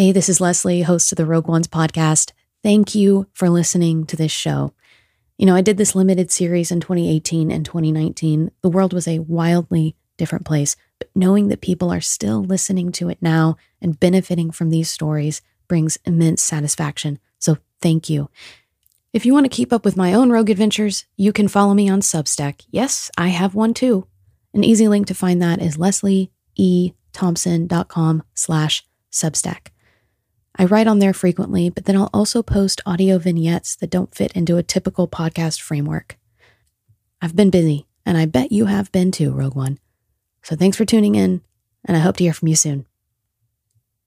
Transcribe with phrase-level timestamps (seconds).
[0.00, 2.32] Hey, this is Leslie, host of the Rogue Ones podcast.
[2.62, 4.72] Thank you for listening to this show.
[5.36, 8.50] You know, I did this limited series in 2018 and 2019.
[8.62, 13.10] The world was a wildly different place, but knowing that people are still listening to
[13.10, 17.18] it now and benefiting from these stories brings immense satisfaction.
[17.38, 18.30] So thank you.
[19.12, 21.90] If you want to keep up with my own rogue adventures, you can follow me
[21.90, 22.62] on Substack.
[22.70, 24.06] Yes, I have one too.
[24.54, 29.66] An easy link to find that is leslieethompson.com slash Substack.
[30.60, 34.30] I write on there frequently, but then I'll also post audio vignettes that don't fit
[34.32, 36.18] into a typical podcast framework.
[37.22, 39.78] I've been busy, and I bet you have been too, Rogue One.
[40.42, 41.40] So thanks for tuning in,
[41.86, 42.84] and I hope to hear from you soon.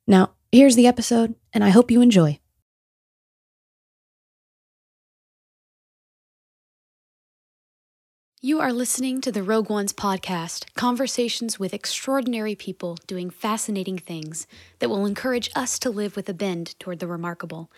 [0.06, 2.40] Now, here's the episode, and I hope you enjoy.
[8.46, 14.48] You are listening to the Rogue Ones podcast, conversations with extraordinary people doing fascinating things
[14.80, 17.72] that will encourage us to live with a bend toward the remarkable.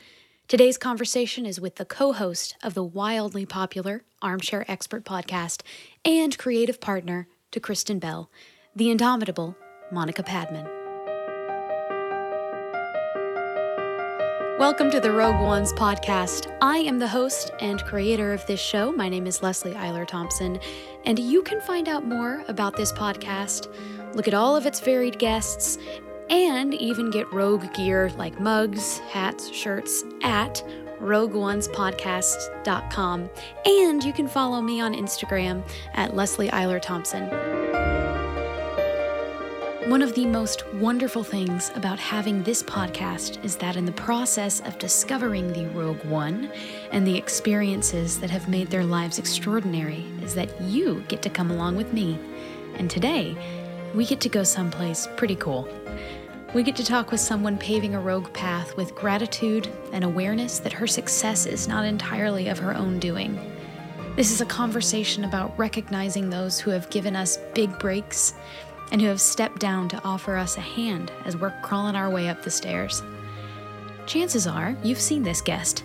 [0.47, 5.61] Today's conversation is with the co host of the wildly popular Armchair Expert podcast
[6.03, 8.31] and creative partner to Kristen Bell,
[8.75, 9.55] the indomitable
[9.91, 10.84] Monica Padman.
[14.57, 16.49] Welcome to the Rogue Ones podcast.
[16.61, 18.89] I am the host and creator of this show.
[18.89, 20.61] My name is Leslie Eiler Thompson,
[21.03, 23.67] and you can find out more about this podcast,
[24.15, 25.77] look at all of its varied guests,
[26.29, 30.63] and even get rogue gear like mugs, hats, shirts at
[31.01, 33.29] rogueonespodcast.com.
[33.65, 37.64] And you can follow me on Instagram at Leslie Eiler Thompson.
[39.87, 44.59] One of the most wonderful things about having this podcast is that in the process
[44.61, 46.51] of discovering the Rogue One
[46.91, 51.51] and the experiences that have made their lives extraordinary, is that you get to come
[51.51, 52.17] along with me.
[52.77, 53.37] And today,
[53.93, 55.69] we get to go someplace pretty cool.
[56.55, 60.73] We get to talk with someone paving a rogue path with gratitude and awareness that
[60.73, 63.39] her success is not entirely of her own doing.
[64.15, 68.33] This is a conversation about recognizing those who have given us big breaks
[68.91, 72.29] and who have stepped down to offer us a hand as we're crawling our way
[72.29, 73.03] up the stairs.
[74.05, 75.83] Chances are you've seen this guest.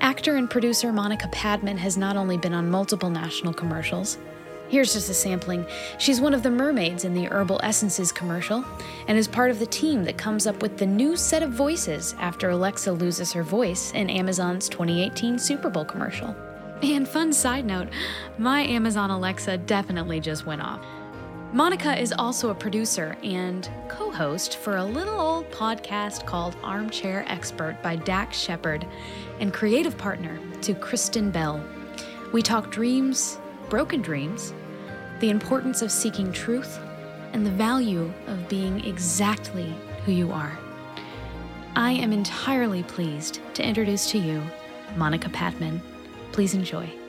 [0.00, 4.18] Actor and producer Monica Padman has not only been on multiple national commercials,
[4.68, 5.66] Here's just a sampling.
[5.98, 8.64] She's one of the mermaids in the Herbal Essences commercial
[9.06, 12.14] and is part of the team that comes up with the new set of voices
[12.18, 16.34] after Alexa loses her voice in Amazon's 2018 Super Bowl commercial.
[16.82, 17.88] And fun side note,
[18.38, 20.84] my Amazon Alexa definitely just went off.
[21.54, 27.24] Monica is also a producer and co host for a little old podcast called Armchair
[27.28, 28.84] Expert by Dax Shepard
[29.38, 31.64] and creative partner to Kristen Bell.
[32.32, 33.38] We talk dreams,
[33.70, 34.52] broken dreams,
[35.20, 36.80] the importance of seeking truth,
[37.32, 39.72] and the value of being exactly
[40.04, 40.58] who you are.
[41.76, 44.42] I am entirely pleased to introduce to you
[44.96, 45.80] Monica Padman.
[46.32, 47.03] Please enjoy.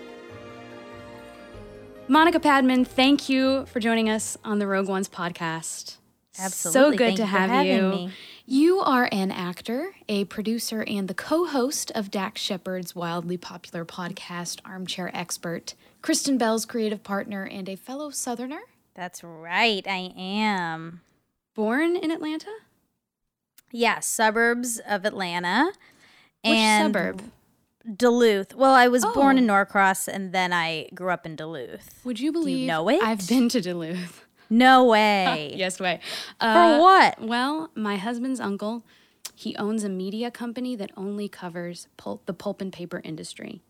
[2.07, 5.97] Monica Padman, thank you for joining us on the Rogue Ones podcast.
[6.37, 6.81] Absolutely.
[6.81, 7.89] So good to you have having you.
[7.89, 8.11] me.
[8.45, 13.85] You are an actor, a producer, and the co host of Dax Shepard's wildly popular
[13.85, 15.73] podcast, Armchair Expert,
[16.03, 18.61] Kristen Bell's creative partner, and a fellow Southerner.
[18.93, 19.85] That's right.
[19.87, 21.01] I am.
[21.55, 22.51] Born in Atlanta?
[23.71, 25.71] Yeah, suburbs of Atlanta.
[26.43, 27.23] Which and suburb?
[27.95, 28.55] Duluth.
[28.55, 29.39] Well, I was born Oh.
[29.39, 32.01] in Norcross and then I grew up in Duluth.
[32.03, 33.01] Would you believe know it?
[33.03, 34.25] I've been to Duluth.
[34.49, 35.53] No way.
[35.55, 35.99] yes, way.
[36.39, 37.21] For Uh, what?
[37.21, 38.83] Well, my husband's uncle,
[39.35, 43.61] he owns a media company that only covers pulp, the pulp and paper industry.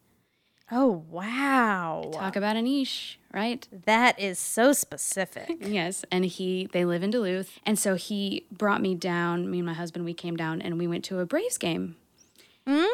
[0.72, 2.10] Oh, wow.
[2.12, 3.68] Talk about a niche, right?
[3.86, 5.58] that is so specific.
[5.62, 9.50] Yes, and he they live in Duluth, and so he brought me down.
[9.52, 11.98] Me and my husband, we came down and we went to a Braves game.
[12.68, 12.88] Mm,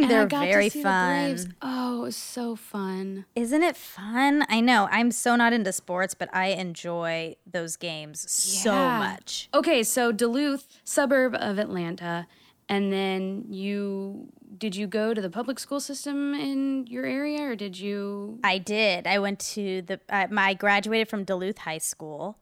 [0.00, 1.54] And they're very fun.
[1.60, 3.26] Oh, it was so fun.
[3.34, 4.44] Isn't it fun?
[4.48, 4.88] I know.
[4.90, 9.48] I'm so not into sports, but I enjoy those games so much.
[9.54, 12.26] Okay, so Duluth, suburb of Atlanta,
[12.68, 14.28] and then you
[14.58, 18.38] did you go to the public school system in your area, or did you?
[18.44, 19.06] I did.
[19.06, 20.00] I went to the.
[20.08, 22.38] I I graduated from Duluth High School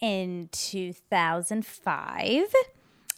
[0.00, 2.42] in 2005,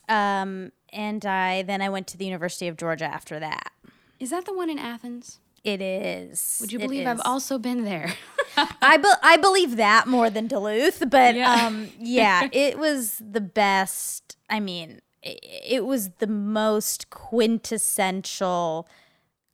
[0.08, 3.72] um, and I then I went to the University of Georgia after that.
[4.20, 5.40] Is that the one in Athens?
[5.64, 6.58] It is.
[6.60, 8.12] Would you believe I've also been there?
[8.82, 11.66] I be, I believe that more than Duluth, but Yeah.
[11.66, 14.36] um, yeah, it was the best.
[14.50, 18.86] I mean, it, it was the most quintessential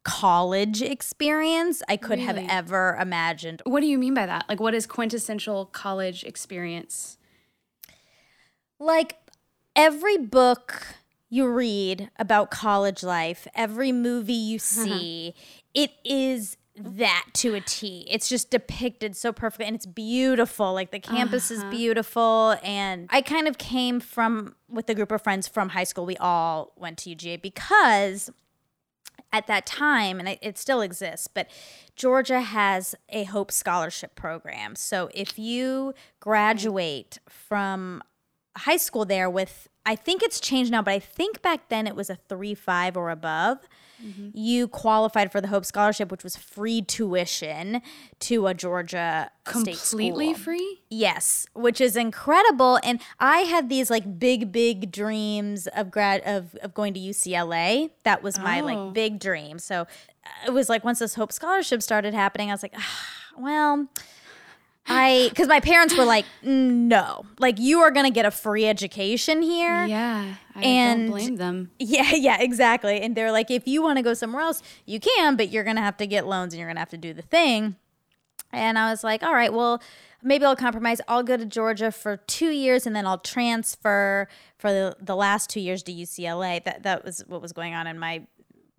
[0.03, 3.63] college experience I could have ever imagined.
[3.65, 4.47] what do you mean by that?
[4.49, 7.17] Like, what is quintessential college experience?
[8.83, 9.17] like
[9.77, 10.87] every book
[11.31, 14.85] you read about college life, every movie you Uh-huh.
[14.85, 15.35] see,
[15.73, 18.07] it is that to a T.
[18.11, 20.73] It's just depicted so perfectly and it's beautiful.
[20.75, 21.59] Like the campus Uh-huh.
[21.69, 22.57] is beautiful.
[22.63, 26.17] And I kind of came from, with a group of friends from high school, we
[26.17, 28.31] all went to UGA because
[29.33, 31.49] at that time, and it, it still exists, but
[31.95, 34.75] Georgia has a Hope Scholarship program.
[34.75, 38.03] So if you graduate from
[38.57, 41.97] high school there with, I think it's changed now, but I think back then it
[41.97, 43.59] was a 3 5 or above.
[44.33, 47.83] You qualified for the Hope Scholarship, which was free tuition
[48.21, 50.81] to a Georgia state Completely free?
[50.89, 52.79] Yes, which is incredible.
[52.83, 57.91] And I had these like big, big dreams of grad of, of going to UCLA.
[58.05, 58.65] That was my Oh.
[58.65, 59.59] like big dream.
[59.59, 59.87] So uh,
[60.47, 63.05] it was like once this Hope Scholarship started happening, I was like, ah,
[63.37, 63.87] well,
[64.91, 69.43] I because my parents were like, no, like you are gonna get a free education
[69.43, 69.87] here.
[69.87, 70.35] Yeah.
[70.55, 71.71] I And- don't blame them.
[71.79, 73.01] Yeah, yeah, exactly.
[73.01, 75.81] And they're like, if you want to go somewhere else, you can, but you're gonna
[75.83, 77.77] have to get loans and you're gonna have to do the thing.
[78.53, 79.81] And I was like, all right, well,
[80.23, 81.01] maybe I'll compromise.
[81.07, 84.27] I'll go to Georgia for two years and then I'll transfer
[84.59, 86.63] for the, the last two years to UCLA.
[86.65, 88.23] That that was what was going on in my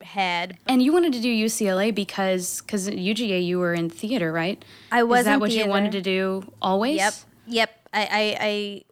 [0.04, 0.58] head.
[0.68, 4.64] And you wanted to do UCLA because because UGA you were in theater, right?
[4.92, 6.98] I was Is that what you wanted to do always?
[6.98, 7.14] Yep.
[7.48, 7.70] Yep.
[7.94, 8.84] I, I, I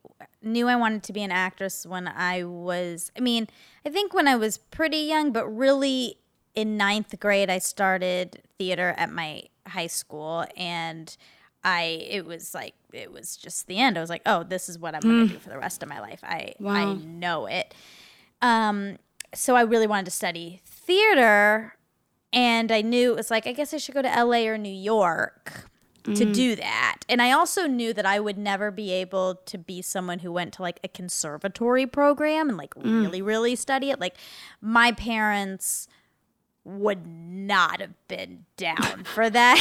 [0.42, 3.48] knew I wanted to be an actress when I was, I mean,
[3.86, 6.18] I think when I was pretty young, but really
[6.56, 11.16] in ninth grade, I started theater at my high school and
[11.64, 13.98] I, it was like, it was just the end.
[13.98, 15.90] I was like, oh, this is what I'm going to do for the rest of
[15.90, 16.20] my life.
[16.24, 17.74] I, I know it.
[18.42, 18.98] Um,
[19.34, 21.76] so I really wanted to study theater
[22.34, 24.74] and I knew it was like, I guess I should go to LA or New
[24.74, 25.70] York
[26.04, 26.32] to mm-hmm.
[26.32, 26.98] do that.
[27.08, 30.54] And I also knew that I would never be able to be someone who went
[30.56, 33.02] to like a conservatory program and like mm.
[33.04, 34.00] really, really study it.
[34.00, 34.16] Like
[34.62, 35.88] my parents
[36.64, 39.58] would not have been down for that.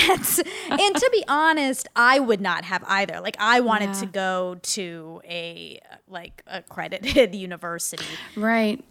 [0.71, 3.21] and to be honest, I would not have either.
[3.21, 8.05] Like I wanted to go to a like accredited university.
[8.37, 8.83] Right.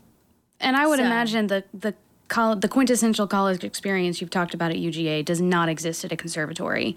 [0.59, 1.95] And I would So- imagine the the
[2.27, 6.15] college, the quintessential college experience you've talked about at UGA does not exist at a
[6.17, 6.95] conservatory.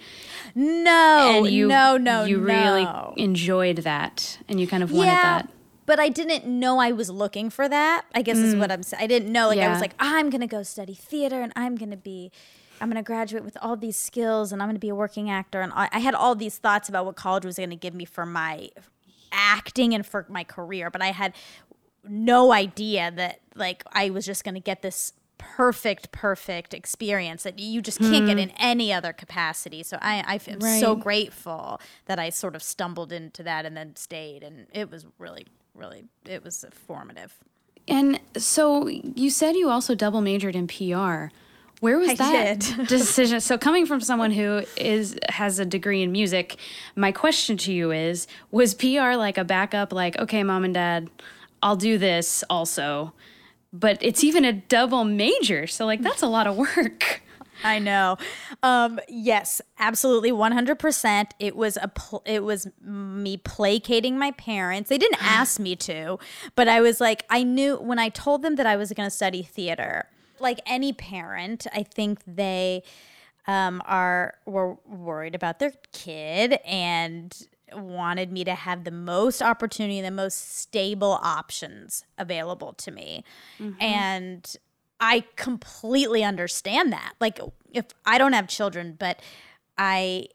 [0.55, 2.45] No, and you no, no, you no.
[2.45, 5.51] really enjoyed that and you kind of wanted that.
[5.87, 8.05] But I didn't know I was looking for that.
[8.15, 9.03] I guess is what I'm saying.
[9.03, 9.49] I didn't know.
[9.49, 9.73] Like I Mm.
[9.73, 12.31] Was like, I'm gonna go study theater, and I'm gonna be,
[12.81, 15.61] I'm gonna graduate with all these skills, and I'm gonna be a working actor.
[15.61, 18.25] And I, I had all these thoughts about what college was gonna give me for
[18.25, 18.71] my
[19.33, 20.91] acting and for my career.
[20.91, 21.35] But I had
[22.09, 27.81] no idea that like I was just gonna get this perfect, perfect experience that you
[27.81, 28.41] just can't get hmm.
[28.41, 29.83] in any other capacity.
[29.83, 33.97] So I, I am so grateful that I sort of stumbled into that and then
[33.97, 37.35] stayed, and it was really, really, it was formative.
[37.89, 41.35] And so you said you also double majored in PR.
[41.81, 42.59] Where was I that
[42.89, 43.41] decision?
[43.41, 46.57] So coming from someone who is has a degree in music,
[46.95, 51.09] my question to you is was PR like a backup like okay mom and dad,
[51.63, 53.15] I'll do this also.
[53.73, 55.67] But it's even a double major.
[55.67, 57.23] So like that's a lot of work.
[57.63, 58.17] I know.
[58.63, 61.35] Um, yes, absolutely, one hundred percent.
[61.39, 64.89] It was a pl- it was me placating my parents.
[64.89, 66.19] They didn't ask me to,
[66.57, 69.15] but I was like, I knew when I told them that I was going to
[69.15, 70.07] study theater.
[70.39, 72.83] Like any parent, I think they
[73.47, 77.37] um, are were worried about their kid and
[77.75, 83.25] wanted me to have the most opportunity, the most stable options available to me,
[83.59, 83.81] mm-hmm.
[83.81, 84.57] and
[85.01, 87.15] I completely understand that.
[87.21, 87.41] Like,
[87.73, 89.21] if I don't have children, but
[89.79, 90.29] I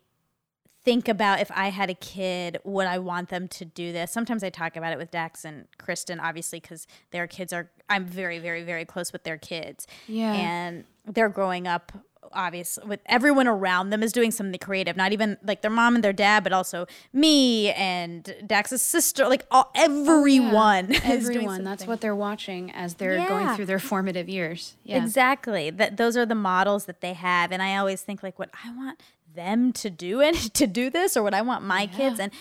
[0.83, 4.11] think about if I had a kid, would I want them to do this?
[4.11, 8.05] Sometimes I talk about it with Dax and Kristen, obviously, because their kids are, I'm
[8.05, 9.87] very, very, very close with their kids.
[10.07, 10.33] Yeah.
[10.33, 11.91] And they're growing up.
[12.33, 14.97] Obviously, with everyone around them is doing something creative.
[14.97, 19.27] Not even like their mom and their dad, but also me and Dax's sister.
[19.27, 21.63] Like all, oh, everyone is doing Everyone.
[21.63, 24.75] That's what they're watching as they're going through their formative years.
[24.83, 24.97] Yeah.
[24.97, 25.69] Exactly.
[25.69, 28.75] That those are the models that they have, and I always think like, what I
[28.75, 29.01] want
[29.33, 32.31] them to do and to do this, or what I want my kids, and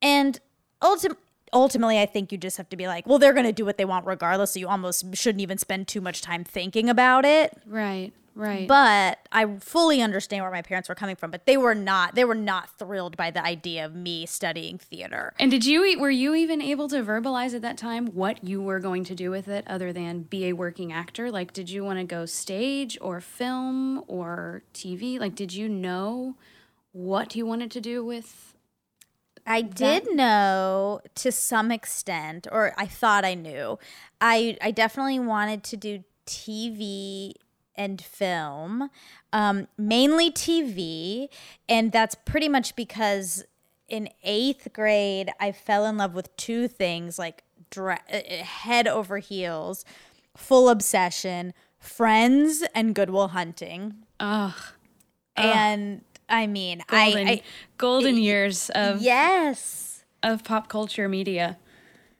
[0.00, 0.38] and
[0.80, 1.18] ultimately.
[1.54, 3.76] Ultimately, I think you just have to be like, well, they're going to do what
[3.76, 4.52] they want regardless.
[4.52, 7.52] So you almost shouldn't even spend too much time thinking about it.
[7.66, 8.14] Right.
[8.34, 8.66] Right.
[8.66, 11.30] But I fully understand where my parents were coming from.
[11.30, 12.14] But they were not.
[12.14, 15.34] They were not thrilled by the idea of me studying theater.
[15.38, 18.80] And did you were you even able to verbalize at that time what you were
[18.80, 21.30] going to do with it other than be a working actor?
[21.30, 25.20] Like did you want to go stage or film or TV?
[25.20, 26.36] Like did you know
[26.92, 28.54] what you wanted to do with
[29.44, 33.78] I did know to some extent, or I thought I knew.
[34.20, 37.34] I I definitely wanted to do TV
[37.76, 38.90] and film,
[39.32, 41.28] um, mainly TV,
[41.68, 43.44] and that's pretty much because
[43.88, 48.86] in eighth grade I fell in love with two things like dra- uh, uh, head
[48.86, 49.84] over heels,
[50.36, 54.54] full obsession, Friends and Good Will Hunting, Ugh.
[55.36, 57.42] and I mean Golden, I, I
[57.76, 60.04] golden years of yes.
[60.22, 61.58] of pop culture media.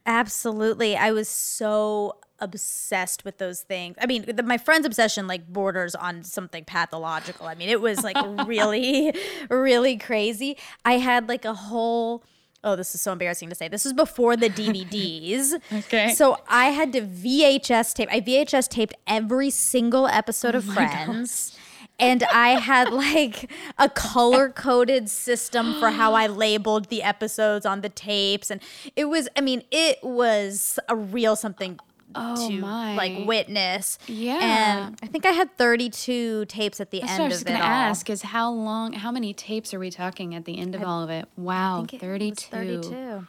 [0.04, 0.96] Absolutely.
[0.96, 3.96] I was so obsessed with those things.
[4.00, 7.46] I mean, the, my friend's obsession like borders on something pathological.
[7.46, 9.14] I mean, it was like really,
[9.48, 10.58] really crazy.
[10.84, 12.24] I had like a whole.
[12.64, 13.66] Oh, this is so embarrassing to say.
[13.66, 15.52] This was before the DVDs.
[15.72, 16.14] Okay.
[16.14, 18.08] So I had to VHS tape.
[18.12, 21.58] I VHS taped every single episode of oh Friends.
[21.98, 27.80] And I had like a color coded system for how I labeled the episodes on
[27.80, 28.50] the tapes.
[28.50, 28.60] And
[28.96, 31.78] it was, I mean, it was a real something
[32.14, 32.94] Oh, to my.
[32.94, 33.98] like witness.
[34.06, 34.86] Yeah.
[34.86, 37.46] And I think I had 32 tapes at the That's end what I was of
[37.46, 37.70] going it to all.
[37.72, 41.02] ask is how long, how many tapes are we talking at the end of all
[41.02, 41.26] of it?
[41.36, 42.50] Wow, I it was 32.
[42.50, 42.94] 32.
[42.94, 43.26] And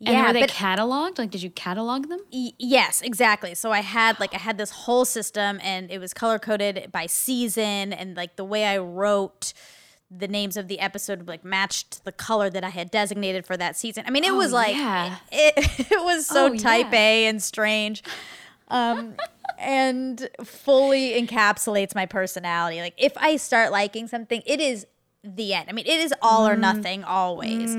[0.00, 1.18] Yeah, were they cataloged?
[1.18, 2.20] Like, did you catalog them?
[2.32, 3.54] Y- yes, exactly.
[3.54, 7.06] So I had like I had this whole system and it was color coded by
[7.06, 9.54] season and like the way I wrote
[10.16, 13.76] the names of the episode like matched the color that I had designated for that
[13.76, 14.04] season.
[14.06, 15.16] I mean, it Oh, was like yeah.
[15.32, 15.54] it,
[15.90, 16.98] it was so Oh, type yeah.
[16.98, 18.02] A and strange.
[18.68, 19.14] Um
[19.58, 22.80] and fully encapsulates my personality.
[22.80, 24.86] Like if I start liking something, it is
[25.22, 25.66] the end.
[25.68, 26.52] I mean, it is all Mm.
[26.52, 27.76] or nothing always.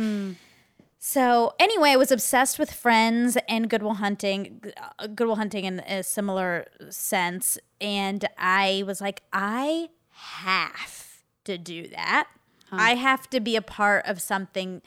[0.97, 4.63] So anyway, I was obsessed with Friends and Good Will Hunting,
[4.97, 11.04] uh, Good Will Hunting in a similar sense, and I was like, I have
[11.45, 12.27] to do that.
[12.71, 14.81] I have to be a part of something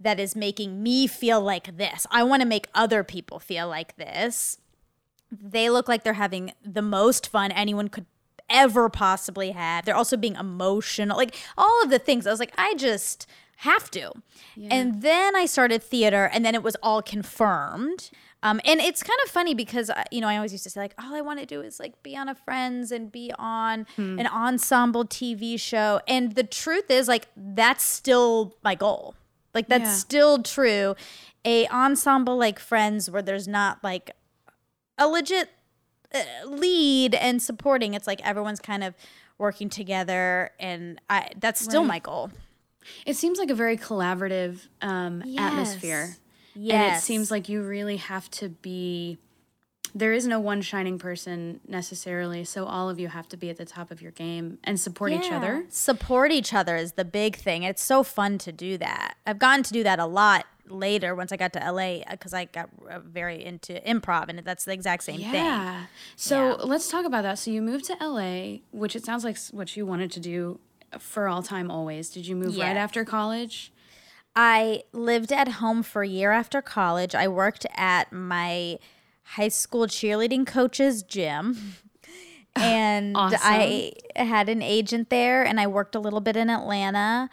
[0.00, 2.06] that is making me feel like this.
[2.10, 4.58] I want to make other people feel like this.
[5.30, 8.06] They look like they're having the most fun anyone could
[8.48, 9.84] ever possibly have.
[9.84, 12.26] They're also being emotional, like all of the things.
[12.26, 13.26] I was like, I just
[13.62, 14.12] have to.
[14.70, 18.10] And then I started theater, and then it was all confirmed.
[18.42, 20.78] Um, and it's kind of funny because uh, you know I always used to say
[20.80, 23.84] like all I want to do is like be on a Friends and be on
[23.96, 26.00] an ensemble TV show.
[26.06, 29.14] And the truth is like that's still my goal.
[29.54, 29.92] Like that's Yeah.
[29.94, 30.94] still true.
[31.44, 34.12] A ensemble like Friends where there's not like
[34.98, 35.48] a legit
[36.14, 37.94] uh, lead and supporting.
[37.94, 38.94] It's like everyone's kind of
[39.36, 41.88] working together, and I that's still Right.
[41.88, 42.30] my goal.
[43.06, 46.16] It seems like a very collaborative um, atmosphere.
[46.54, 46.74] Yes.
[46.74, 49.18] And it seems like you really have to be.
[49.94, 53.56] There is no one shining person necessarily, so all of you have to be at
[53.56, 55.64] the top of your game and support each other.
[55.70, 57.62] Support each other is the big thing.
[57.62, 59.14] It's so fun to do that.
[59.26, 62.44] I've gotten to do that a lot later once I got to LA because I
[62.44, 65.44] got uh, very into improv, and that's the exact same thing.
[65.44, 65.86] Yeah.
[66.16, 67.38] So let's talk about that.
[67.38, 70.60] So you moved to LA, which it sounds like what you wanted to do
[70.98, 72.10] for all time always.
[72.10, 73.72] Did you move right after college?
[74.34, 77.14] I lived at home for a year after college.
[77.14, 78.78] I worked at my
[79.22, 81.74] high school cheerleading coach's gym.
[82.56, 87.30] And I had an agent there and I worked a little bit in Atlanta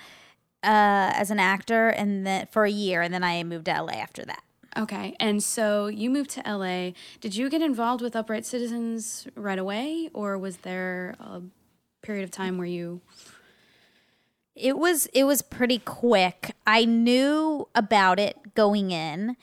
[0.62, 3.94] uh, as an actor and then for a year and then I moved to LA
[3.94, 4.44] after that.
[4.78, 5.16] Okay.
[5.20, 6.92] And so you moved to LA.
[7.22, 11.42] Did you get involved with Upright Citizens right away or was there a
[12.04, 13.02] period of time where you
[14.56, 16.52] It was it was pretty quick.
[16.66, 19.36] I knew about it going in.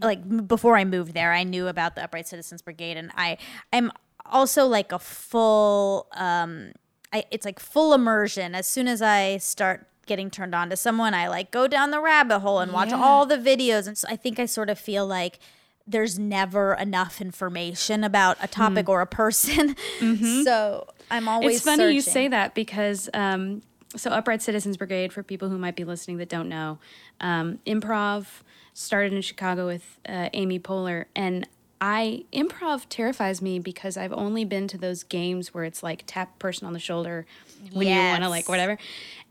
[0.00, 3.38] Like before I moved there, I knew about the Upright Citizens Brigade and I
[3.72, 3.90] I'm
[4.26, 6.72] also like a full um
[7.12, 8.54] I it's like full immersion.
[8.54, 12.00] As soon as I start getting turned on to someone, I like go down the
[12.00, 13.02] rabbit hole and watch Yeah.
[13.02, 15.40] all the videos and so I think I sort of feel like
[15.86, 19.74] there's never enough information about a topic or a person.
[20.44, 23.62] So I'm always It's funny you say that because um,
[23.96, 26.78] so Upright Citizens Brigade, for people who might be listening that don't know,
[27.20, 28.26] um, improv
[28.72, 31.48] started in Chicago with uh, Amy Poehler, and
[31.80, 36.38] I improv terrifies me because I've only been to those games where it's like tap
[36.38, 37.26] person on the shoulder
[37.72, 38.78] when you want to like whatever,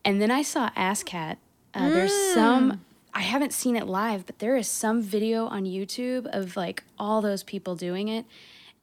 [0.06, 1.38] and then I saw AssCat.
[1.74, 2.82] Uh, There's some.
[3.16, 7.22] I haven't seen it live, but there is some video on YouTube of like all
[7.22, 8.26] those people doing it.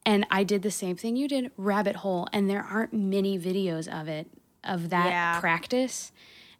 [0.05, 3.87] And I did the same thing you did, rabbit hole, and there aren't many videos
[3.87, 4.27] of it,
[4.63, 5.39] of that Yeah.
[5.39, 6.11] practice.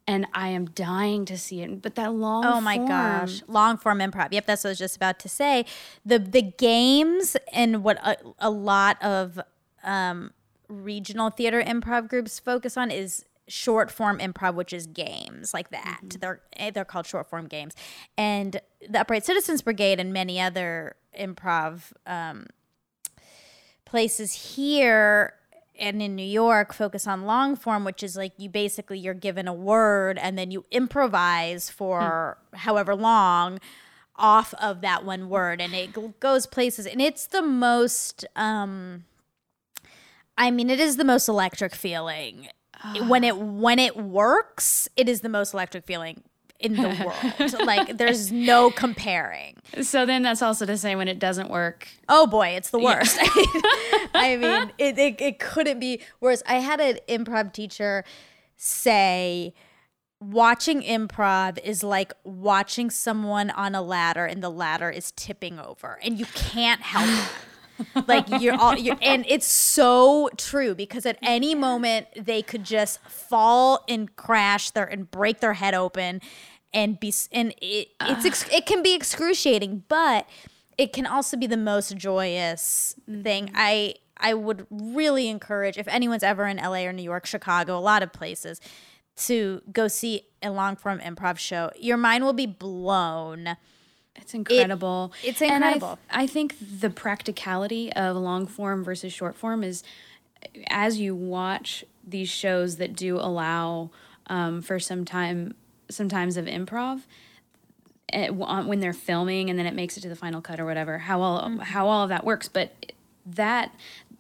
[0.07, 1.81] And I am dying to see it.
[1.81, 4.29] But that long Oh my form- gosh, long form improv.
[4.31, 5.63] Yep, that's what I was just about to say.
[6.05, 9.39] The the games and what a, a lot of
[9.83, 10.31] um,
[10.67, 15.99] regional theater improv groups focus on is short form improv, which is games like that.
[16.03, 16.19] Mm-hmm.
[16.19, 17.73] They're eh, they're called short form games,
[18.17, 22.47] and the Upright Citizens Brigade and many other improv um,
[23.85, 25.33] places here
[25.81, 29.47] and in New York focus on long form, which is like you basically you're given
[29.47, 33.59] a word and then you improvise for however long
[34.15, 39.05] off of that one word and it goes places and it's the most um
[40.37, 42.47] I mean it is the most electric feeling.
[43.07, 46.23] When it when it works, it is the most electric feeling
[46.61, 47.13] in the
[47.49, 47.65] world.
[47.65, 49.57] like there's no comparing.
[49.81, 51.87] So then that's also to say when it doesn't work.
[52.09, 53.17] Oh boy, it's the worst.
[53.17, 53.27] Yeah.
[54.13, 56.43] I mean, it, it, it couldn't be worse.
[56.45, 58.03] I had an improv teacher
[58.57, 59.53] say
[60.19, 65.97] watching improv is like watching someone on a ladder and the ladder is tipping over
[66.03, 68.07] and you can't help it.
[68.07, 73.03] like you're all you're, and it's so true because at any moment they could just
[73.07, 76.21] fall and crash their and break their head open
[76.73, 80.27] and be and it it's ex, it can be excruciating but
[80.77, 83.47] it can also be the most joyous thing.
[83.47, 83.55] Mm-hmm.
[83.57, 87.79] i i would really encourage if anyone's ever in la or new york chicago a
[87.79, 88.61] lot of places
[89.15, 91.71] to go see a long form improv show.
[91.79, 93.55] Your mind will be blown.
[94.15, 95.13] It's incredible.
[95.23, 99.83] it, it's incredible I, I think the practicality of long form versus short form is
[100.69, 103.89] as you watch these shows that do allow
[104.27, 105.55] um, for some time
[105.91, 107.01] sometimes of improv
[108.13, 110.99] eh, when they're filming and then it makes it to the final cut or whatever
[110.99, 111.59] how all mm-hmm.
[111.59, 112.93] how all of that works but
[113.25, 113.73] that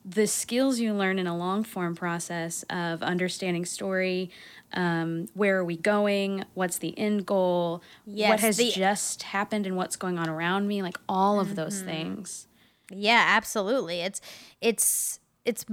[0.03, 4.31] the skills you learn in a long form process of understanding story
[4.73, 9.67] um, where are we going what's the end goal yes, what has the, just happened
[9.67, 11.55] and what's going on around me like all of mm-hmm.
[11.55, 12.47] those things
[12.89, 14.21] yeah absolutely it's
[14.61, 15.65] it's it's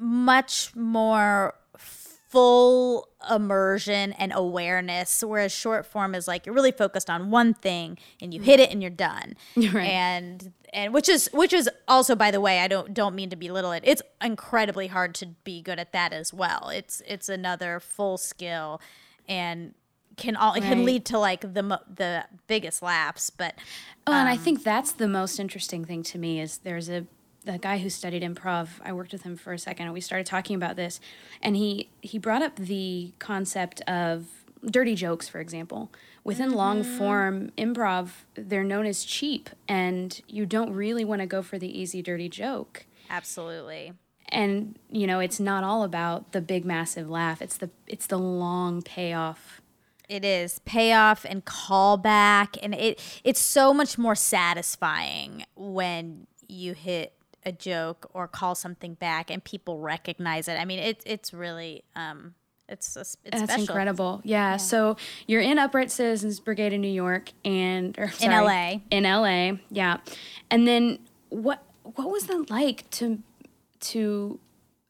[0.00, 1.54] much more
[2.30, 7.98] full immersion and awareness whereas short form is like you're really focused on one thing
[8.22, 9.90] and you hit it and you're done right.
[9.90, 13.34] and and which is which is also by the way i don't don't mean to
[13.34, 17.80] belittle it it's incredibly hard to be good at that as well it's it's another
[17.80, 18.80] full skill
[19.28, 19.74] and
[20.16, 20.68] can all it right.
[20.68, 23.56] can lead to like the mo- the biggest laps but
[24.06, 26.88] oh um, and i um, think that's the most interesting thing to me is there's
[26.88, 27.04] a
[27.44, 30.26] the guy who studied improv, I worked with him for a second and we started
[30.26, 31.00] talking about this
[31.42, 34.26] and he he brought up the concept of
[34.64, 35.90] dirty jokes for example.
[36.22, 36.58] Within mm-hmm.
[36.58, 41.58] long form improv, they're known as cheap and you don't really want to go for
[41.58, 42.86] the easy dirty joke.
[43.08, 43.94] Absolutely.
[44.28, 47.40] And you know, it's not all about the big massive laugh.
[47.40, 49.62] It's the it's the long payoff
[50.08, 57.14] it is payoff and callback and it it's so much more satisfying when you hit
[57.44, 60.58] a joke or call something back and people recognize it.
[60.58, 62.34] I mean, it's it's really um,
[62.68, 63.60] it's it's That's special.
[63.62, 64.20] incredible.
[64.24, 64.52] Yeah.
[64.52, 64.56] yeah.
[64.56, 69.18] So you're in Upright Citizens Brigade in New York and or, sorry, in LA.
[69.18, 69.98] In LA, yeah.
[70.50, 70.98] And then
[71.28, 73.22] what what was that like to
[73.80, 74.38] to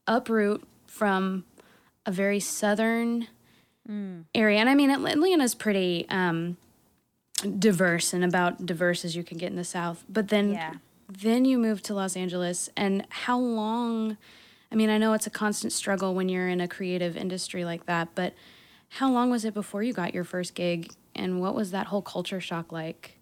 [0.06, 1.44] uproot from
[2.04, 3.28] a very southern
[3.88, 4.24] mm.
[4.34, 4.58] area?
[4.58, 6.56] And I mean, Atlanta's pretty um,
[7.58, 10.04] diverse and about diverse as you can get in the South.
[10.08, 10.74] But then yeah
[11.18, 14.16] then you moved to Los Angeles, and how long?
[14.72, 17.86] I mean, I know it's a constant struggle when you're in a creative industry like
[17.86, 18.34] that, but
[18.88, 22.02] how long was it before you got your first gig, and what was that whole
[22.02, 23.18] culture shock like?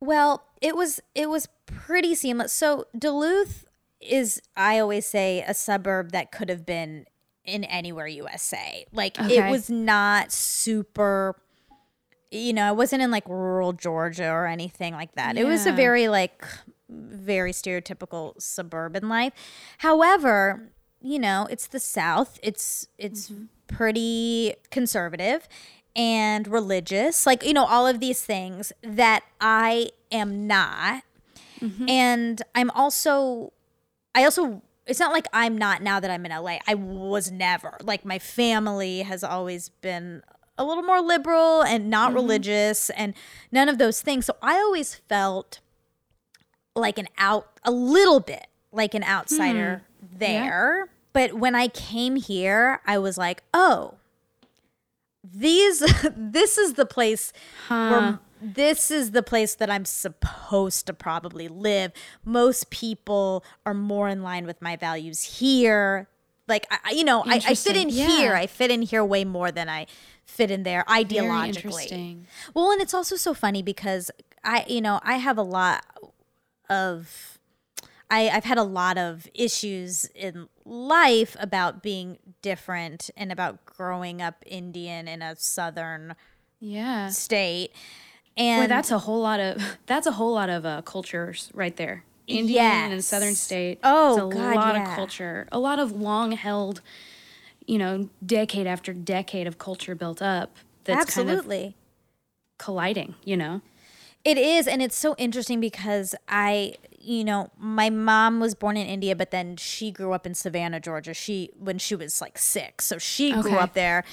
[0.00, 2.52] Well, it was it was pretty seamless.
[2.52, 3.66] So Duluth
[4.00, 7.06] is, I always say, a suburb that could have been
[7.44, 8.86] in anywhere USA.
[8.92, 9.46] Like okay.
[9.46, 11.36] it was not super
[12.30, 15.34] you know, I wasn't in like rural Georgia or anything like that.
[15.34, 15.42] Yeah.
[15.42, 16.44] It was a very like
[16.90, 19.32] very stereotypical suburban life.
[19.78, 22.38] However, you know, it's the South.
[22.42, 23.44] It's it's mm-hmm.
[23.68, 25.48] pretty conservative
[25.96, 27.26] and religious.
[27.26, 31.02] Like, you know, all of these things that I am not.
[31.60, 31.88] Mm-hmm.
[31.88, 33.52] And I'm also
[34.14, 36.58] I also it's not like I'm not now that I'm in LA.
[36.66, 37.76] I was never.
[37.82, 40.22] Like my family has always been
[40.58, 42.16] a little more liberal and not mm-hmm.
[42.16, 43.14] religious and
[43.50, 44.26] none of those things.
[44.26, 45.60] So I always felt
[46.74, 50.18] like an out a little bit like an outsider hmm.
[50.18, 50.78] there.
[50.78, 50.92] Yeah.
[51.12, 53.94] But when I came here, I was like, "Oh,
[55.24, 55.80] these
[56.16, 57.32] this is the place
[57.66, 57.90] huh.
[57.90, 61.92] where this is the place that I'm supposed to probably live.
[62.24, 66.08] Most people are more in line with my values here.
[66.48, 68.06] Like I, you know, I, I fit in yeah.
[68.06, 68.34] here.
[68.34, 69.86] I fit in here way more than I
[70.24, 72.24] fit in there ideologically.
[72.54, 74.10] Well, and it's also so funny because
[74.42, 75.84] I, you know, I have a lot
[76.70, 77.38] of
[78.12, 84.20] I, I've had a lot of issues in life about being different and about growing
[84.20, 86.14] up Indian in a southern
[86.58, 87.08] Yeah.
[87.10, 87.72] state.
[88.36, 91.76] And Boy, that's a whole lot of that's a whole lot of uh, cultures right
[91.76, 92.04] there.
[92.26, 93.06] Indian and Yes.
[93.06, 93.78] Southern state.
[93.84, 94.90] Oh, it's a God, lot yeah.
[94.90, 95.48] of culture.
[95.52, 96.80] A lot of long held,
[97.66, 100.56] you know, decade after decade of culture built up.
[100.84, 101.76] That's kind of absolutely.
[102.58, 103.14] colliding.
[103.24, 103.60] You know.
[104.24, 108.86] It is, and it's so interesting because I, you know, my mom was born in
[108.86, 111.14] India, but then she grew up in Savannah, Georgia.
[111.14, 113.58] She when she was like six, so she grew Okay.
[113.58, 114.04] up there,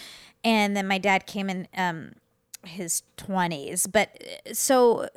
[0.44, 2.14] and then my dad came in um,
[2.64, 3.86] his twenties.
[3.88, 5.10] But so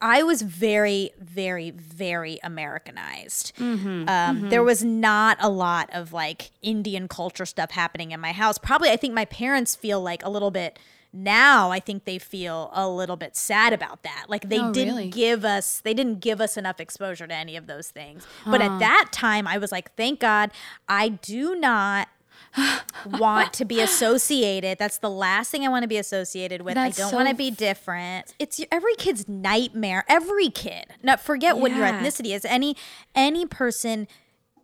[0.00, 3.52] I was very, very, very Americanized.
[3.56, 8.58] Um, There was not a lot of like Indian culture stuff happening in my house.
[8.58, 10.80] Probably, I think my parents feel like a little bit
[11.12, 11.70] now.
[11.70, 14.26] I think they feel a little bit sad about that.
[14.28, 15.08] Like they Oh, didn't really?
[15.10, 18.26] give us, they didn't give us enough exposure to any of those things.
[18.46, 20.50] But at that time, I was like, thank God,
[20.88, 22.08] I do not.
[23.06, 24.76] want to be associated.
[24.78, 26.74] That's the last thing I want to be associated with.
[26.74, 28.34] That's I don't so want to be different.
[28.38, 30.04] It's every kid's nightmare.
[30.06, 30.86] Every kid.
[31.02, 32.44] Not forget what your ethnicity is.
[32.44, 32.76] Any
[33.14, 34.06] any person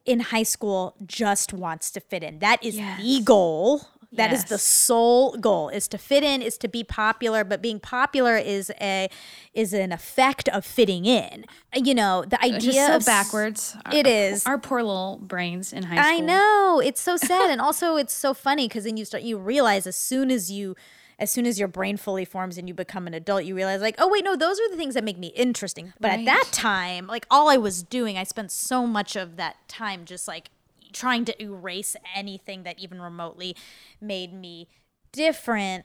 [0.05, 2.41] in high school just wants to fit in.
[2.41, 3.87] That is the goal.
[4.13, 7.79] That is the sole goal is to fit in, is to be popular, but being
[7.79, 9.11] popular is a
[9.53, 11.45] is an effect of fitting in.
[11.77, 13.77] Uh, you know, the idea so of backwards.
[13.93, 14.47] It Our- is.
[14.47, 16.17] Our poor little brains in high school.
[16.17, 19.37] I know it's so sad, and also it's so funny because then you start you
[19.37, 20.75] realize as soon as you,
[21.19, 23.97] as soon as your brain fully forms and you become an adult, you realize like,
[23.99, 25.93] oh wait, no, those are the things that make me interesting.
[26.01, 29.57] But at that time, like all I was doing, I spent so much of that
[29.69, 30.49] time just like
[30.93, 33.57] trying to erase anything that even remotely
[34.01, 34.69] made me
[35.13, 35.85] different.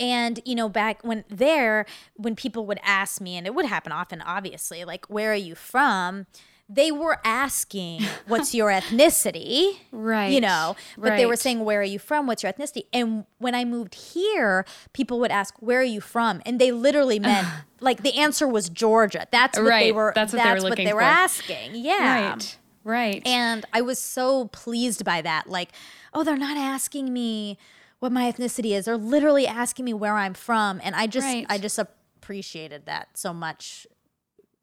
[0.00, 3.90] And you know back when there when people would ask me and it would happen
[3.90, 6.26] often obviously like where are you from?
[6.68, 9.78] they were asking what's your ethnicity?
[9.90, 12.26] Right, you know but they were saying where are you from?
[12.26, 12.84] What's your ethnicity?
[12.92, 16.42] And when i moved here people would ask where are you from?
[16.44, 17.48] And they literally meant
[17.80, 19.26] like the answer was georgia.
[19.30, 22.32] That's what they were that's what they were looking they were asking yeah.
[22.32, 22.57] Right.
[22.84, 23.22] Right.
[23.26, 25.48] and I was so pleased by that.
[25.48, 25.70] Like,
[26.14, 27.58] oh, they're not asking me
[27.98, 28.84] what my ethnicity is.
[28.86, 30.80] They're literally asking me where I'm from.
[30.82, 31.46] And I just Right.
[31.48, 33.86] I just appreciated that so much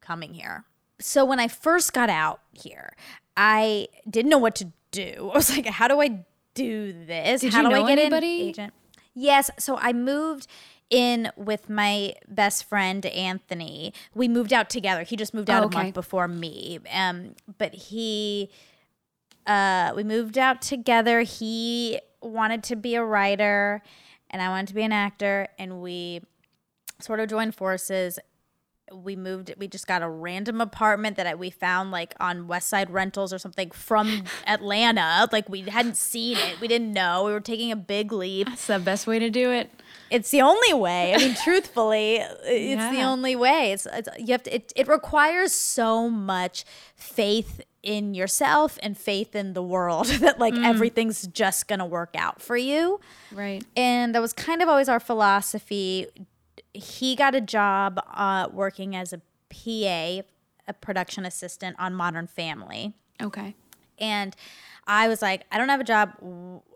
[0.00, 0.64] coming here.
[0.98, 2.94] So when I first got out here,
[3.36, 5.30] I didn't know what to do.
[5.32, 6.24] I was like, how do I
[6.54, 7.42] do this?
[7.42, 8.42] Did how you do know I get anybody?
[8.42, 8.74] an agent?
[9.14, 9.50] Yes.
[9.58, 10.46] So I moved
[10.90, 13.92] in with my best friend Anthony.
[14.14, 15.02] We moved out together.
[15.02, 16.78] He just moved out Oh, a month before me.
[16.92, 18.50] Um, but he
[19.46, 21.20] uh, we moved out together.
[21.22, 23.82] He wanted to be a writer,
[24.30, 26.20] and I wanted to be an actor, and we
[27.00, 28.18] sort of joined forces.
[28.92, 29.52] We moved.
[29.58, 33.38] We just got a random apartment that we found like on West Side Rentals or
[33.38, 35.28] something from Atlanta.
[35.32, 36.60] Like we hadn't seen it.
[36.60, 37.24] We didn't know.
[37.24, 38.46] We were taking a big leap.
[38.48, 39.70] That's the best way to do it.
[40.10, 41.14] It's the only way.
[41.14, 43.72] I mean, truthfully, it's the only way.
[43.72, 44.54] It's, it's you have to.
[44.54, 46.64] It, it requires so much
[46.94, 52.42] faith in yourself and faith in the world that like everything's just gonna work out
[52.42, 53.00] for you.
[53.32, 53.64] Right.
[53.76, 56.06] And that was kind of always our philosophy.
[56.72, 60.26] He got a job uh, working as a PA,
[60.68, 62.92] a production assistant on Modern Family.
[63.22, 63.54] Okay.
[63.98, 64.36] And
[64.86, 66.12] I was like, I don't have a job.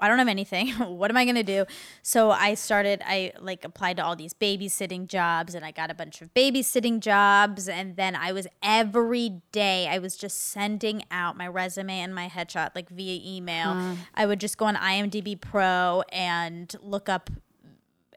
[0.01, 0.69] I don't have anything.
[0.79, 1.65] what am I going to do?
[2.03, 5.95] So I started, I like applied to all these babysitting jobs and I got a
[5.95, 7.69] bunch of babysitting jobs.
[7.69, 12.29] And then I was every day, I was just sending out my resume and my
[12.29, 13.97] headshot like via email.
[14.15, 17.31] I would just go on IMDb Pro and look up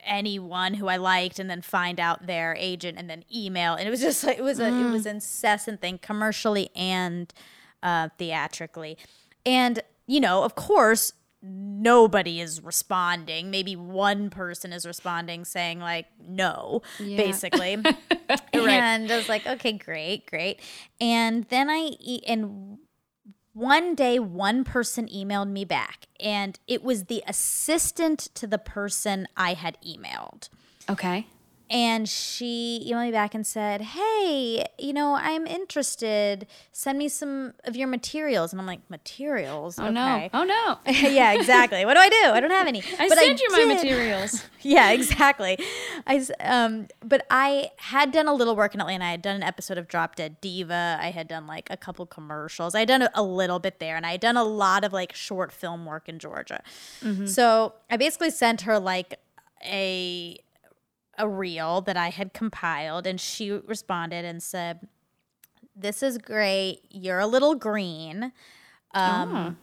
[0.06, 3.76] anyone who I liked and then find out their agent and then email.
[3.76, 7.34] And it was just like it was a it was incessant thing commercially and
[7.82, 8.98] uh, theatrically.
[9.46, 13.52] And you know, of course, nobody is responding.
[13.52, 17.18] Maybe one person is responding saying like no, Yeah.
[17.18, 17.78] basically.
[18.54, 20.60] And I was like, okay, great, great.
[21.02, 22.78] And then I e- and
[23.54, 29.28] one day one person emailed me back and it was the assistant to the person
[29.38, 30.50] I had emailed.
[30.90, 31.28] Okay.
[31.74, 36.46] And she emailed me back and said, Hey, you know, I'm interested.
[36.72, 38.54] Send me some of your materials.
[38.54, 39.80] And I'm like, Materials?
[39.80, 40.30] Oh no.
[40.36, 40.78] Oh no.
[40.92, 41.84] yeah, exactly.
[41.84, 42.30] What do I do?
[42.32, 42.84] I don't have any.
[43.00, 44.46] I But sent you my did- materials.
[44.62, 45.58] yeah, exactly.
[46.06, 49.06] I um, but I had done a little work in Atlanta.
[49.06, 51.00] I had done an episode of Drop Dead Diva.
[51.02, 52.76] I had done like a couple commercials.
[52.76, 54.94] I had done a, a little bit there, and I had done a lot of
[54.94, 56.62] like short film work in Georgia.
[57.26, 59.20] So I basically sent her like
[59.66, 60.38] a
[61.18, 64.88] a reel that I had compiled, and she responded and said,
[65.76, 66.82] this is great.
[66.90, 68.24] You're a little green.
[68.24, 68.32] Um,
[68.96, 69.54] Ah.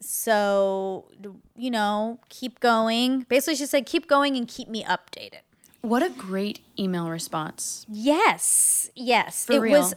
[0.00, 1.10] So,
[1.56, 3.26] you know, keep going.
[3.28, 5.40] Basically, she said, keep going and keep me updated.
[5.80, 7.84] What a great email response.
[7.88, 8.90] Yes.
[8.94, 9.44] Yes.
[9.44, 9.80] For it real.
[9.80, 9.94] was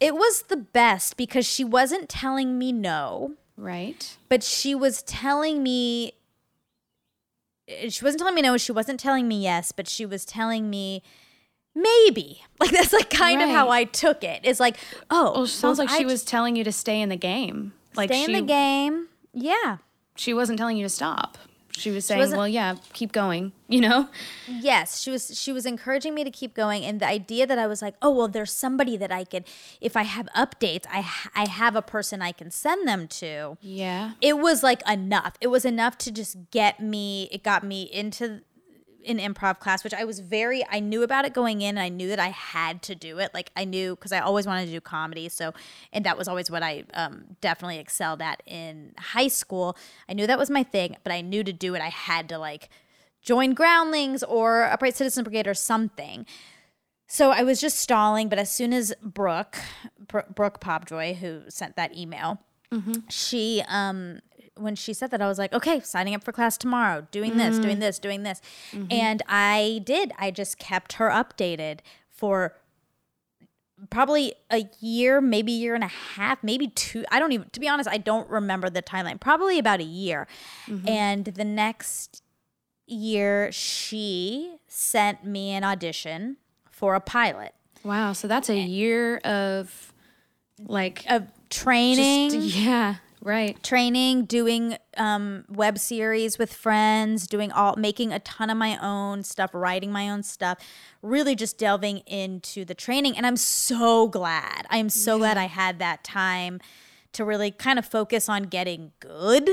[0.00, 4.16] it was the best because she wasn't telling me no, Right?
[4.28, 6.14] but she was telling me
[7.88, 11.02] she wasn't telling me no, she wasn't telling me yes, but she was telling me
[11.74, 12.42] maybe.
[12.60, 14.40] Like that's like kind of how I took it.
[14.44, 14.76] It's like,
[15.10, 17.16] oh, Well, it sounds well, like she I was telling you to stay in the
[17.16, 17.72] game.
[17.94, 19.08] Like stay she, in the game.
[19.34, 19.78] Yeah.
[20.16, 21.36] she wasn't telling you to stop.
[21.76, 24.08] She was saying, wasn't- "Well, yeah, keep going." You know?
[24.46, 27.66] Yes, she was she was encouraging me to keep going and the idea that I
[27.66, 29.44] was like, "Oh, well there's somebody that I could
[29.80, 30.98] if I have updates, I
[31.34, 34.12] I have a person I can send them to." Yeah.
[34.20, 35.34] It was like enough.
[35.40, 38.42] It was enough to just get me it got me into
[39.06, 41.88] an improv class, which I was very I knew about it going in and I
[41.88, 43.32] knew that I had to do it.
[43.34, 45.52] Like I knew cuz I always wanted to do comedy, so
[45.92, 49.76] and that was always what I um, definitely excelled at in high school.
[50.08, 52.38] I knew that was my thing, but I knew to do it I had to
[52.38, 52.68] like
[53.22, 56.26] join Groundlings or Upright Citizen Brigade or something.
[57.06, 59.58] So I was just stalling, but as soon as Brooke,
[59.98, 62.40] Bro- Brooke Popjoy, who sent that email,
[63.08, 64.18] she um
[64.56, 67.58] when she said that I was like, okay, signing up for class tomorrow, doing this,
[67.58, 67.80] doing mm.
[67.80, 68.40] this, doing this.
[68.72, 68.86] Mm-hmm.
[68.90, 70.12] And I did.
[70.18, 72.54] I just kept her updated for
[73.90, 77.04] probably a year, maybe a year and a half, maybe two.
[77.10, 79.18] I don't even, to be honest, I don't remember the timeline.
[79.18, 80.28] Probably about a year.
[80.68, 80.88] Mm-hmm.
[80.88, 82.22] And the next
[82.86, 86.36] year, she sent me an audition
[86.70, 88.14] for a pilot Wow.
[88.14, 89.92] So that's a year of
[90.58, 92.30] like of training.
[92.30, 92.96] just- yeah.
[93.24, 93.60] Right.
[93.62, 99.22] training, doing um, web series with friends, doing all, making a ton of my own
[99.22, 100.58] stuff, writing my own stuff,
[101.00, 103.16] really just delving into the training.
[103.16, 104.66] And I'm so glad.
[104.68, 106.60] I am so glad I had that time
[107.12, 109.48] to really kind of focus on getting good,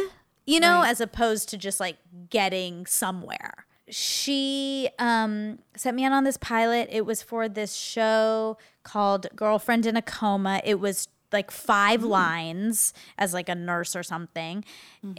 [0.45, 0.89] you know, Right.
[0.89, 1.95] as opposed to just like
[2.29, 3.65] getting somewhere.
[3.88, 6.89] She um, sent me on on this pilot.
[6.91, 10.62] It was for this show called Girlfriend in a Coma.
[10.65, 14.63] It was like five lines as like a nurse or something.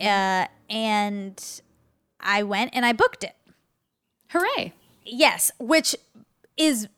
[0.00, 1.60] Uh, and
[2.20, 3.34] I went and I booked it.
[4.28, 4.72] Hooray.
[5.04, 5.96] Yes, which
[6.56, 6.88] is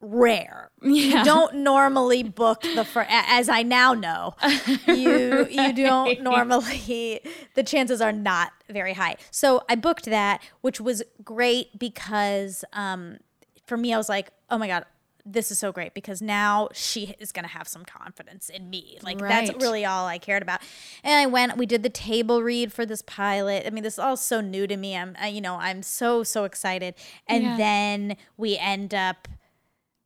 [0.00, 0.70] rare.
[0.82, 1.18] Yeah.
[1.18, 4.34] You don't normally book the first, as I now know,
[4.86, 7.20] you you don't normally.
[7.54, 9.16] The chances are not very high.
[9.30, 13.18] So I booked that, which was great because um,
[13.66, 14.84] for me, I was like, oh my god.
[15.28, 18.96] This is so great because now she is going to have some confidence in me.
[19.02, 20.60] Like that's really all I cared about.
[21.02, 21.56] And I went.
[21.56, 23.64] We did the table read for this pilot.
[23.66, 24.96] I mean, this is all so new to me.
[24.96, 26.94] I'm, I, you know, I'm so so excited.
[27.26, 27.56] And Yeah.
[27.56, 29.26] then we end up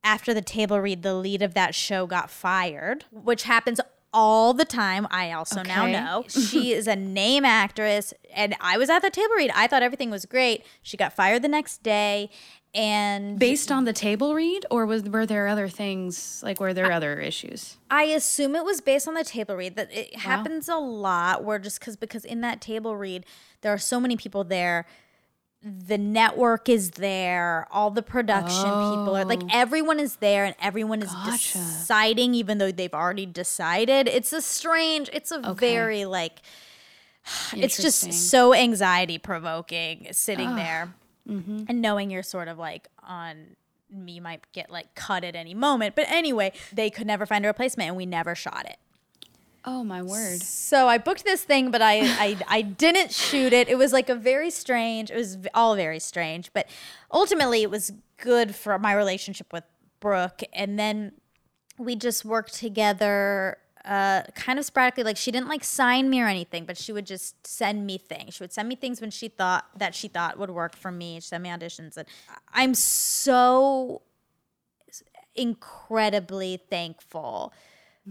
[0.03, 3.81] after the table read, the lead of that show got fired, which happens
[4.13, 5.07] all the time.
[5.11, 9.35] I also now know she is a name actress, and I was at the table
[9.37, 9.51] read.
[9.55, 10.65] I thought everything was great.
[10.83, 12.31] She got fired the next day,
[12.75, 16.93] and Based on the table read, or was were there other things like were there
[16.93, 17.77] other issues?
[17.91, 19.75] I assume it was based on the table read.
[19.75, 23.27] That it happens a lot where just because because in that table read
[23.63, 24.87] there are so many people there.
[25.63, 27.67] The network is there.
[27.73, 29.49] All the production people are like oh.
[29.53, 31.59] everyone is there, and everyone is Gotcha.
[31.59, 34.07] deciding, even though they've already decided.
[34.07, 35.11] It's a strange.
[35.13, 36.41] It's a very like.
[37.53, 40.95] It's just so anxiety provoking sitting there
[41.29, 41.65] Mm-hmm.
[41.69, 43.57] and knowing you're sort of like on
[43.91, 45.95] me might get like cut at any moment.
[45.95, 48.77] But anyway they could never find a replacement and we never shot it.
[49.65, 50.41] Oh my word.
[50.41, 53.69] so i booked this thing but i i, I didn't shoot it.
[53.69, 56.51] It was like a very strange it was all very strange.
[56.53, 56.67] But
[57.13, 59.65] ultimately it was good for my relationship with
[60.01, 60.41] brooke.
[60.53, 61.13] And then
[61.79, 66.27] we just worked together uh, kind of sporadically like she didn't like sign me or
[66.27, 68.35] anything but she would just send me things.
[68.35, 71.16] She would send me things when she thought that she thought would work for me.
[71.16, 72.07] She send me auditions and
[72.53, 74.03] i'm so
[75.35, 77.53] incredibly thankful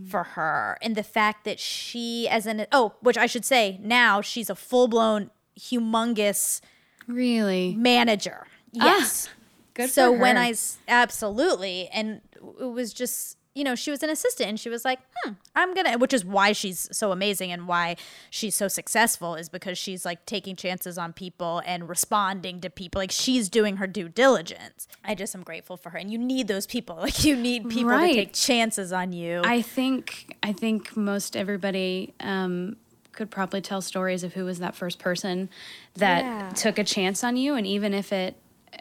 [0.09, 4.21] for her and the fact that she as an oh which i should say now
[4.21, 5.29] she's a full-blown
[5.59, 6.61] humongous
[7.07, 7.75] Really?
[7.75, 8.45] manager.
[8.71, 9.29] Yes.
[9.73, 10.53] Good so when i
[10.87, 12.21] absolutely, and
[12.59, 15.73] it was just you know she was an assistant, and she was like, hmm, I'm
[15.73, 17.95] gonna, which is why she's so amazing and why
[18.29, 22.99] she's so successful is because she's like taking chances on people and responding to people,
[22.99, 24.87] like she's doing her due diligence.
[25.03, 27.89] I just am grateful for her, and you need those people, like you need people
[27.91, 28.07] Right.
[28.09, 29.41] to take chances on you.
[29.43, 32.77] I think I think most everybody um,
[33.11, 35.49] could probably tell stories of who was that first person
[35.95, 36.49] that Yeah.
[36.51, 38.35] took a chance on you, and even if it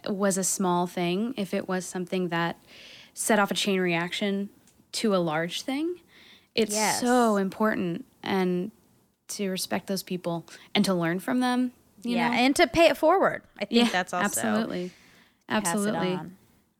[0.06, 2.56] was a small thing, if it was something that
[3.14, 4.50] set off a chain reaction
[4.92, 5.96] to a large thing,
[6.54, 7.00] it's Yes.
[7.00, 8.70] so important and
[9.28, 11.72] to respect those people and to learn from them.
[12.02, 12.34] You yeah, know?
[12.36, 13.42] and to pay it forward.
[13.58, 14.92] I think yeah, that's also absolutely,
[15.48, 16.18] absolutely.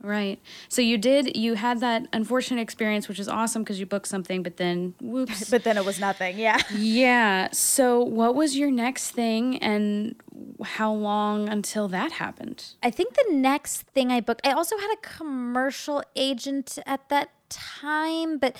[0.00, 0.38] Right.
[0.68, 1.36] So you did.
[1.36, 5.50] You had that unfortunate experience, which is awesome because you booked something, but then whoops.
[5.50, 6.38] But then it was nothing.
[6.38, 6.58] Yeah.
[6.72, 7.48] yeah.
[7.50, 10.14] So what was your next thing, and
[10.62, 12.64] how long until that happened?
[12.80, 17.30] I think the next thing I booked, I also had a commercial agent at that
[17.48, 18.56] time, but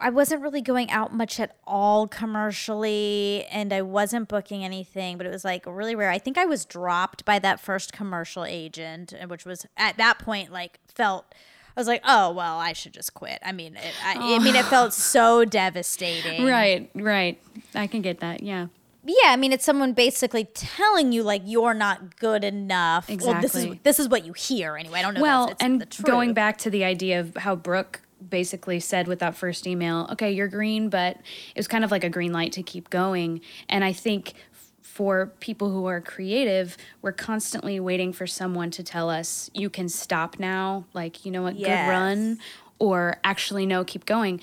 [0.00, 5.26] I wasn't really going out much at all commercially and I wasn't booking anything, but
[5.26, 6.10] it was like really rare.
[6.10, 10.18] I think I was dropped by that first commercial agent, uh, which was at that
[10.18, 11.34] point like felt
[11.76, 13.38] I was like, oh well, I should just quit.
[13.44, 16.44] I mean, it, I, I mean, it felt so devastating.
[16.44, 16.90] Right.
[16.94, 17.40] Right.
[17.74, 18.42] I can get that.
[18.42, 18.66] Yeah.
[19.08, 23.08] Yeah, I mean, it's someone basically telling you like you're not good enough.
[23.08, 23.80] Well, this is Exactly.
[23.82, 24.98] this is what you hear anyway.
[25.00, 25.22] I don't know.
[25.22, 26.06] Well, and the truth.
[26.06, 30.30] going back to the idea of how Brooke basically said with that first email, okay,
[30.30, 33.40] you're green, but it was kind of like a green light to keep going.
[33.68, 34.34] And I think
[34.82, 39.88] for people who are creative, we're constantly waiting for someone to tell us, you can
[39.88, 41.86] stop now, like, you know what, Yes.
[41.86, 42.38] good run,
[42.80, 44.40] or actually, no, keep going.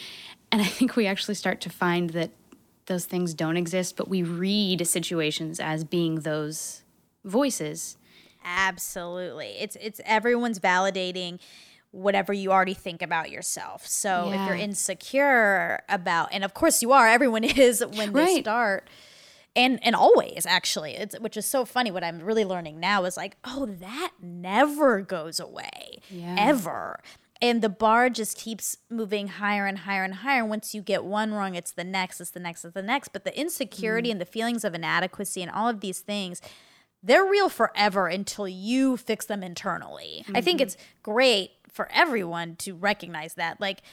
[0.53, 2.31] And I think we actually start to find that
[2.87, 6.83] those things don't exist, but we read situations as being those
[7.23, 7.97] voices.
[8.43, 9.47] Absolutely.
[9.59, 11.39] It's it's everyone's validating
[11.91, 13.87] whatever you already think about yourself.
[13.87, 18.41] So if you're insecure about and of course you are, everyone is when they Right.
[18.43, 18.89] start.
[19.55, 20.91] And and always actually.
[20.95, 25.01] It's which is so funny what I'm really learning now is like, oh, that never
[25.01, 25.99] goes away.
[26.09, 26.35] Yeah.
[26.37, 26.99] Ever.
[27.45, 30.43] And the bar just keeps moving higher and higher and higher.
[30.43, 33.09] Once you get one wrong, it's the next, it's the next, it's the next.
[33.09, 34.13] But the insecurity mm.
[34.13, 36.41] and the feelings of inadequacy and all of these things,
[37.03, 40.25] they're real forever until you fix them internally.
[40.33, 40.63] I think mm-hmm.
[40.63, 43.61] it's great for everyone to recognize that.
[43.61, 43.83] Like,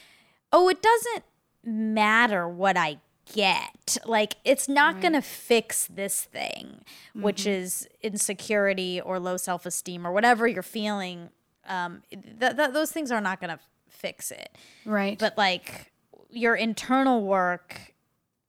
[0.51, 1.23] oh, it doesn't
[1.63, 3.97] matter what I get.
[4.03, 7.61] Like, it's not going to fix this thing, which mm-hmm.
[7.61, 11.29] is insecurity or low self esteem or whatever you're feeling.
[11.67, 14.49] Um, th- th- those things are not going to fix it
[14.85, 15.17] Right.
[15.17, 15.91] but like
[16.29, 17.93] your internal work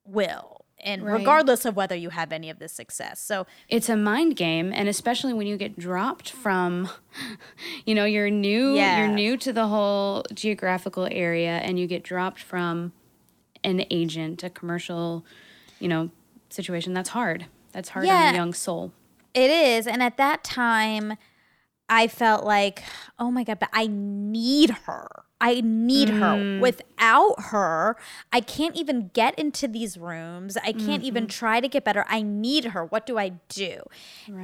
[0.06, 1.12] will and Right.
[1.20, 4.88] regardless of whether you have any of this success so it's a mind game and
[4.88, 6.88] especially when you get dropped from
[7.86, 8.98] you know you're new Yeah.
[8.98, 12.92] you're new to the whole geographical area and you get dropped from
[13.62, 15.24] an agent a commercial
[15.78, 16.10] you know
[16.50, 18.92] situation that's hard that's hard on a young soul
[19.34, 21.14] it is and at that time
[21.88, 22.82] i felt like
[23.18, 25.08] oh my god but i need her.
[25.40, 26.36] I need her.
[26.36, 26.60] Mm.
[26.60, 27.96] Without her
[28.32, 30.56] i can't even get into these rooms.
[30.56, 31.38] I can't even mm-hmm.
[31.38, 32.04] try to get better.
[32.08, 32.84] I need her.
[32.84, 33.82] What do i do?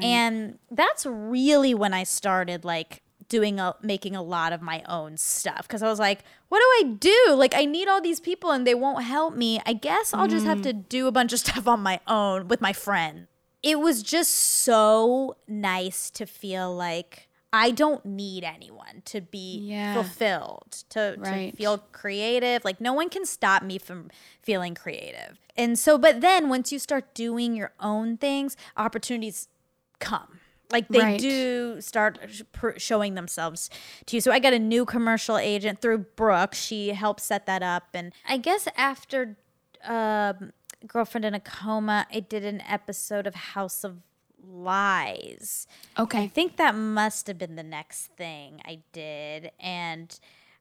[0.02, 5.16] And that's really when i started like doing a making a lot of my own
[5.16, 5.62] stuff.
[5.62, 7.34] Because i was like what do i do?
[7.34, 9.60] Like i need all these people and they won't help me.
[9.64, 10.88] I guess i'll just have to mm.
[10.88, 13.26] do a bunch of stuff on my own with my friend.
[13.62, 19.94] it was just so nice to feel like I don't need anyone to be Yeah.
[19.94, 21.50] fulfilled, to, Right.
[21.50, 22.64] to feel creative.
[22.64, 24.10] Like, no one can stop me from
[24.42, 25.40] feeling creative.
[25.56, 29.48] And so, but then once you start doing your own things, opportunities
[29.98, 30.38] come.
[30.70, 31.20] Like, they Right.
[31.20, 32.20] do start
[32.52, 33.68] pr- showing themselves
[34.06, 34.20] to you.
[34.20, 36.54] So, I got a new commercial agent through Brooke.
[36.54, 37.88] She helped set that up.
[37.94, 39.36] And I guess after
[39.82, 40.52] um,
[40.86, 44.02] Girlfriend in a Coma, I did an episode of House of
[44.46, 45.66] Lies.
[45.98, 46.22] Okay.
[46.24, 49.50] I think that must have been the next thing I did.
[49.58, 50.18] And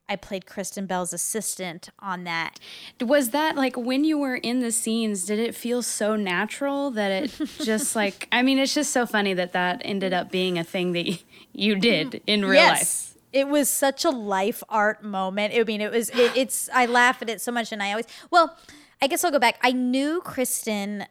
[0.08, 2.58] I played Kristen Bell's assistant on that.
[3.00, 7.10] was that like when you were in the scenes did it feel so natural that
[7.12, 10.64] it just like i mean it's just so funny that that ended up being a
[10.64, 15.54] thing that you did in real life It was such a life art moment.
[15.54, 17.70] I mean, it was, it, it's, I laugh at it so much.
[17.70, 18.56] And I always, well,
[19.00, 19.56] I guess I'll go back.
[19.62, 21.06] I knew Kristen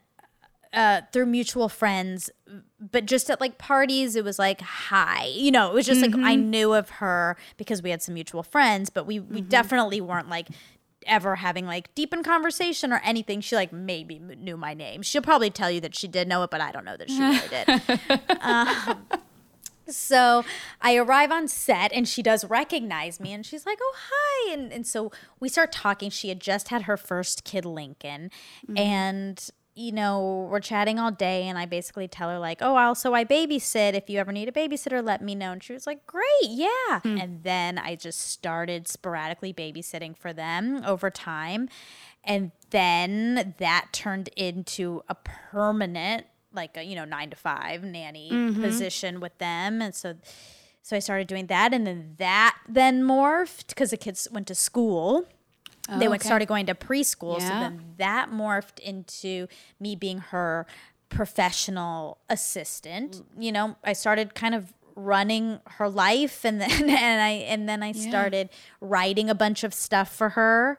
[0.73, 2.29] uh, through mutual friends,
[2.79, 5.25] but just at like parties, it was like, hi.
[5.25, 6.49] You know, it was just like I mm-hmm.
[6.49, 9.49] knew of her because we had some mutual friends, but we, we mm-hmm.
[9.49, 10.47] definitely weren't like,
[11.07, 15.21] ever having like deep in conversation or anything she like maybe knew my name she'll
[15.21, 17.47] probably tell you that she did know it but i don't know that she really
[17.47, 19.07] did um,
[19.91, 20.45] So
[20.81, 24.53] I arrive on set and she does recognize me and she's like, oh, hi.
[24.53, 26.09] And, and so we start talking.
[26.09, 28.31] She had just had her first kid, Lincoln.
[28.67, 28.77] Mm-hmm.
[28.77, 29.49] And,
[29.79, 31.43] you know, we're chatting all day.
[31.47, 33.93] And I basically tell her, like, oh, also, I babysit.
[33.93, 35.53] If you ever need a babysitter, let me know.
[35.53, 36.25] And she was like, great.
[36.43, 36.99] Yeah.
[37.01, 37.17] Hmm.
[37.17, 41.69] And then I just started sporadically babysitting for them over time.
[42.25, 48.31] And then that turned into a permanent like a you know nine to five nanny
[48.31, 48.59] mm-hmm.
[48.59, 50.15] position with them and so
[50.81, 54.55] so i started doing that and then that then morphed because the kids went to
[54.55, 55.27] school
[55.97, 56.27] they went okay.
[56.27, 57.39] started going to preschool.
[57.39, 59.47] So then that morphed into
[59.79, 60.67] me being her
[61.09, 63.23] professional assistant.
[63.37, 67.81] You know, I started kind of running her life and then and I and then
[67.81, 68.49] I started
[68.81, 70.77] writing a bunch of stuff for her.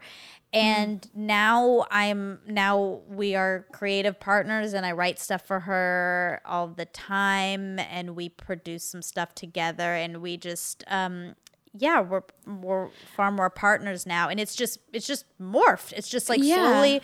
[0.53, 6.67] And now I'm now we are creative partners and I write stuff for her all
[6.67, 11.37] the time and we produce some stuff together and we just um
[11.73, 15.93] yeah, we're we're far more partners now and it's just it's just morphed.
[15.93, 16.57] It's just like Yeah.
[16.57, 17.03] slowly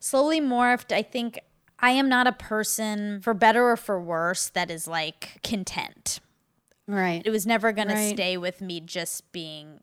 [0.00, 0.92] slowly morphed.
[0.94, 1.38] I think
[1.80, 6.20] I am not a person for better or for worse that is like content.
[6.86, 7.22] Right.
[7.24, 7.94] It was never going Right.
[8.10, 9.80] to stay with me just being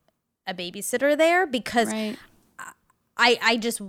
[0.47, 2.17] a babysitter there because Right.
[3.17, 3.81] I I just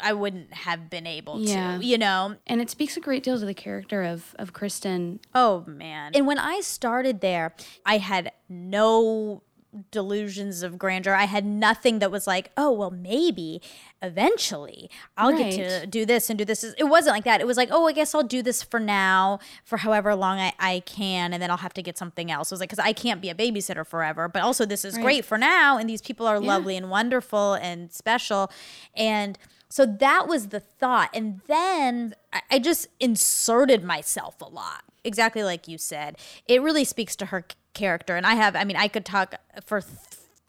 [0.00, 1.78] I wouldn't have been able Yeah.
[1.78, 2.36] to, you know.
[2.46, 5.20] And it speaks a great deal to the character of of Kristen.
[5.34, 6.12] Oh man.
[6.14, 9.42] And when I started there, I had no
[9.90, 11.14] delusions of grandeur.
[11.14, 13.62] I had nothing that was like, oh, well, maybe
[14.02, 16.62] eventually I'll get to do this and do this.
[16.76, 17.40] It wasn't like that.
[17.40, 20.52] It was like, oh, I guess I'll do this for now, for however long I,
[20.58, 22.50] I can, and then I'll have to get something else.
[22.50, 25.02] It was like, because I can't be a babysitter forever, but also this is Right.
[25.02, 28.50] great for now, and these people are lovely and wonderful and special.
[28.94, 29.38] And
[29.72, 31.08] so that was the thought.
[31.14, 32.14] And then
[32.50, 34.82] I, just inserted myself a lot.
[35.02, 36.18] Exactly like you said.
[36.46, 38.14] It really speaks to her character.
[38.14, 39.80] And I have, I mean, I could talk for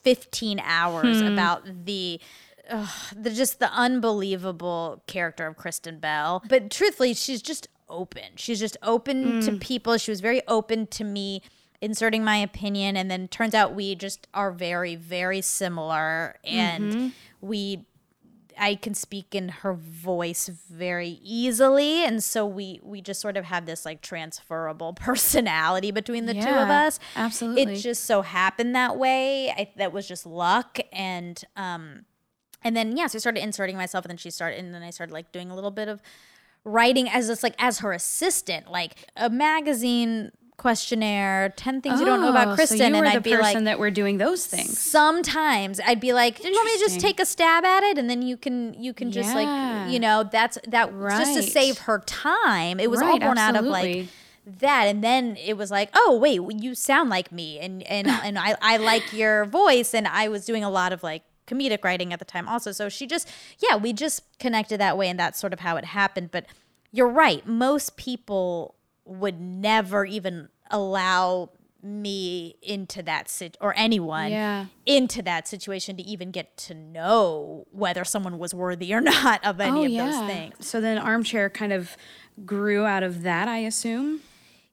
[0.02, 1.26] 15 hours hmm.
[1.26, 2.20] about the.
[2.68, 6.44] ugh, the just the unbelievable character of Kristen Bell.
[6.46, 8.36] But truthfully, she's just open.
[8.36, 9.56] She's just open to hmm.
[9.56, 9.96] people.
[9.96, 11.40] She was very open to me
[11.80, 17.08] inserting my opinion and then turns out we just are very very similar and mm-hmm.
[17.42, 17.84] we
[18.58, 23.44] I can speak in her voice very easily, and so we we just sort of
[23.44, 26.98] have this like transferable personality between the two of us.
[27.16, 27.74] absolutely.
[27.74, 29.50] it just so happened that way.
[29.50, 32.04] I, that was just luck, and um,
[32.62, 34.90] and then yeah, so I started inserting myself, and then she started, and then I
[34.90, 36.00] started like doing a little bit of
[36.64, 42.20] writing as this like as her assistant, like a magazine questionnaire, ten things you don't
[42.20, 43.90] know Oh, about Kristen, so you were and the I'd be person like, that we're
[43.90, 44.78] doing those things.
[44.78, 47.10] sometimes I'd be like, "Do you want me to just Interesting.
[47.10, 49.48] take a stab at it, and then you can you can just like
[49.92, 51.50] you know that's that just to Right.
[51.50, 54.02] save her time." It was all Right, born out of absolutely.
[54.02, 54.08] like
[54.60, 58.38] that, and then it was like, "Oh wait, you sound like me," and and and
[58.38, 62.12] I I like your voice, and I was doing a lot of like comedic writing
[62.12, 62.72] at the time also.
[62.72, 63.28] So she just
[63.58, 66.30] yeah, we just connected that way, and that's sort of how it happened.
[66.30, 66.46] But
[66.92, 71.50] you're right, most people would never even allow
[71.82, 74.66] me into that sit or anyone Yeah.
[74.86, 79.60] into that situation to even get to know whether someone was worthy or not of
[79.60, 80.54] any oh, of those things.
[80.58, 81.96] Oh, So then armchair kind of
[82.46, 84.20] grew out of that, I assume.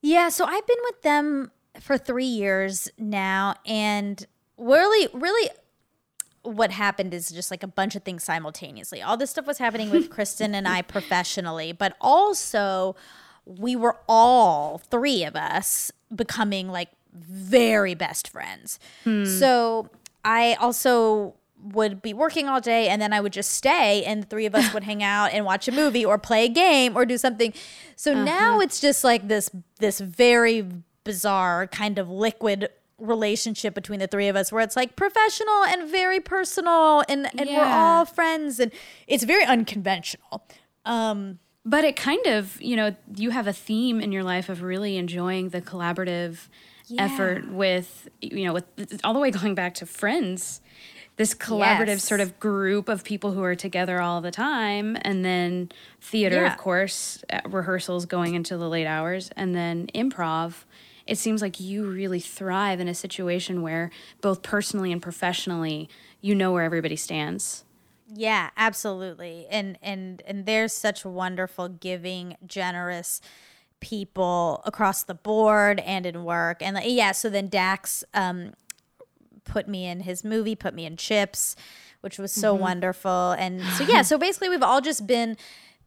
[0.01, 4.25] Yeah, so I've been with them for three years now, and
[4.57, 5.49] really, really,
[6.43, 9.01] what happened is just like a bunch of things simultaneously.
[9.01, 12.95] All this stuff was happening with Kristen and I professionally, but also
[13.60, 18.80] we were all three of us becoming like very best friends.
[19.39, 19.89] So
[20.24, 24.28] I also would be working all day and then I would just stay and the
[24.28, 27.06] three of us would hang out and watch a movie or play a game or
[27.06, 27.54] do something.
[27.95, 29.49] So now it's just like this
[29.80, 30.66] this very
[31.04, 35.89] bizarre kind of liquid relationship between the three of us where it's like professional and
[35.89, 38.72] very personal and and we're all friends and
[39.08, 40.43] it's very unconventional.
[40.86, 44.64] Um But it kind of, you know, you have a theme in your life of
[44.64, 46.47] really enjoying the collaborative
[46.97, 50.62] effort with, you know, with all the way going back to friends.
[51.18, 52.03] This collaborative Yes.
[52.03, 55.70] sort of group of people who are together all the time, and then
[56.01, 56.51] theater, Yeah.
[56.53, 60.64] of course, uh, rehearsals going into the late hours, and then improv.
[61.05, 63.91] It seems like you really thrive in a situation where
[64.22, 65.89] both personally and professionally,
[66.22, 67.66] you know where everybody stands.
[68.14, 69.47] Yeah, absolutely.
[69.49, 73.22] And and and there's such wonderful giving, generous
[73.80, 76.62] people across the board and in work.
[76.62, 78.53] And like, yeah, so then Dax um
[79.45, 81.55] put me in his movie, put me in Chips,
[82.01, 83.32] which was so wonderful.
[83.32, 85.38] And so yeah, so basically we've all just been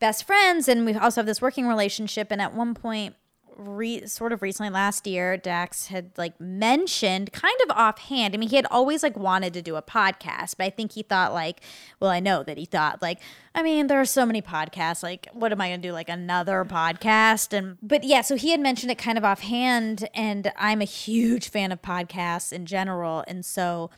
[0.01, 3.14] best friends and we also have this working relationship and at one point
[3.57, 8.49] re- sort of recently last year dax had like mentioned kind of offhand i mean
[8.49, 11.61] he had always like wanted to do a podcast but i think he thought like
[12.01, 13.21] well i know that he thought like
[13.55, 16.09] i mean there are so many podcasts like what am i going to do like
[16.09, 17.53] another podcast?
[17.57, 21.49] And but yeah so he had mentioned it kind of offhand and i'm a huge
[21.49, 23.91] fan of podcasts in general and so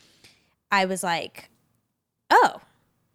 [0.71, 1.51] i was like
[2.31, 2.61] oh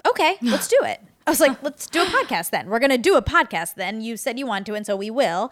[0.07, 2.69] okay let's do it was like, let's do a podcast then.
[2.69, 4.01] We're going to do a podcast then.
[4.01, 5.51] You said you want to, and so we will.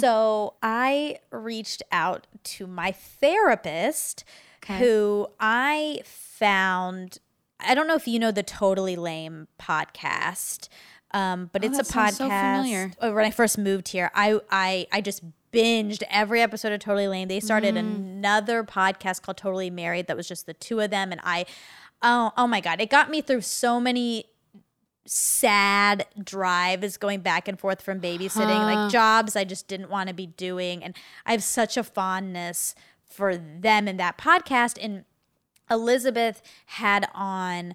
[0.00, 4.24] So I reached out to my therapist,
[4.62, 4.78] Okay.
[4.78, 7.18] who I found
[7.64, 10.68] I don't know if you know the Totally Laime podcast,
[11.12, 12.16] um, but it's a Oh, that sounds podcast.
[12.16, 12.92] so familiar.
[13.00, 17.06] uh, When I first moved here, I I I just binged every episode of Totally
[17.08, 17.28] Laime.
[17.28, 17.78] They started Mm.
[17.78, 21.44] another podcast called Totally Married that was just the two of them, and I,
[22.02, 24.24] oh oh my god, it got me through so many
[25.04, 30.14] sad drives going back and forth from babysitting, like jobs I just didn't want to
[30.14, 30.82] be doing.
[30.82, 30.94] And
[31.26, 32.74] I have such a fondness
[33.04, 34.78] for them in that podcast.
[34.82, 35.04] And
[35.70, 37.74] Elizabeth had on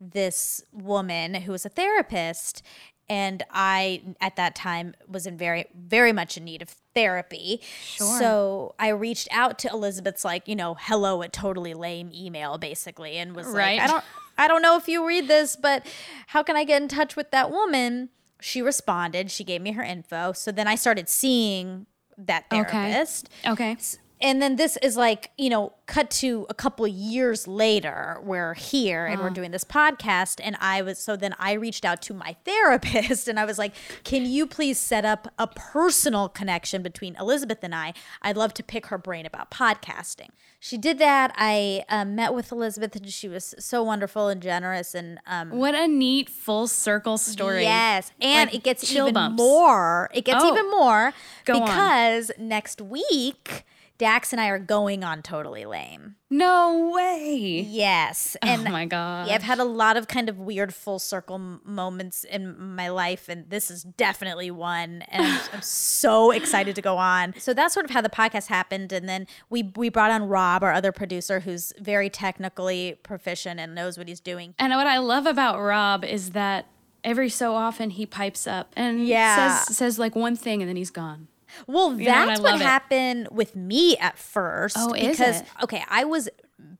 [0.00, 2.62] this woman who was a therapist.
[3.10, 7.60] And I, at that time, was in very, very much in need of therapy.
[7.82, 8.18] Sure.
[8.18, 13.16] So I reached out to Elizabeth's, like, you know, hello at totally laime email, basically,
[13.16, 13.78] and was Right.
[13.78, 14.04] like, I don't,
[14.36, 15.86] I don't know if you read this, but
[16.28, 18.10] how can I get in touch with that woman?
[18.40, 19.30] She responded.
[19.30, 20.32] She gave me her info.
[20.32, 21.86] So then I started seeing
[22.18, 23.30] that therapist.
[23.44, 23.52] Okay.
[23.54, 23.98] therapist.
[23.98, 23.98] Okay.
[24.20, 29.06] And then this is like, you know, cut to a couple years later, we're here
[29.06, 30.40] and we're doing this podcast.
[30.42, 33.72] And I was, so then I reached out to my therapist and I was like,
[34.04, 37.94] can you please set up a personal connection between Elizabeth and I?
[38.20, 40.28] I'd love to pick her brain about podcasting.
[40.60, 41.32] She did that.
[41.36, 44.94] I um, met with Elizabeth and she was so wonderful and generous.
[44.94, 47.62] And um, What a neat full circle story.
[47.62, 49.40] Yes, and Like it gets even bumps.
[49.40, 50.10] more.
[50.12, 50.52] It gets Oh.
[50.52, 51.12] even more
[51.44, 51.60] Go on.
[51.60, 53.64] because next week
[53.98, 56.14] Dax and I are going on Totally Laime.
[56.30, 57.66] No way.
[57.68, 59.26] Yes, oh and oh my god.
[59.28, 62.88] yeah, I've had a lot of kind of weird full circle m- moments in my
[62.90, 65.02] life, and this is definitely one.
[65.08, 67.34] And I'm, I'm so excited to go on.
[67.38, 70.62] So that's sort of how the podcast happened, and then we we brought on Rob,
[70.62, 74.54] our other producer, who's very technically proficient and knows what he's doing.
[74.58, 76.66] And what I love about Rob is that
[77.02, 79.56] every so often he pipes up and Yeah.
[79.64, 81.28] says says like one thing and then he's gone.
[81.66, 82.60] Well, and I that's what it.
[82.60, 84.76] happened with me at first.
[84.78, 85.46] Oh, is because it?
[85.62, 86.28] okay, I was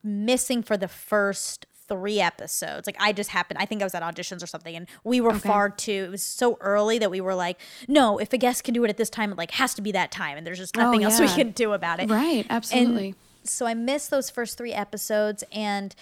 [0.02, 2.86] missing for the first three episodes.
[2.86, 3.58] Like I just happened.
[3.58, 6.04] I think I was at auditions or something, and we were far too.
[6.06, 7.58] It was so early that we were like,
[7.88, 9.92] no, if a guest can do it at this time, it like has to be
[9.92, 12.10] that time, and there's just nothing else we Oh, can do about it.
[12.10, 13.14] Right, absolutely.
[13.44, 15.94] so I missed those first three episodes, and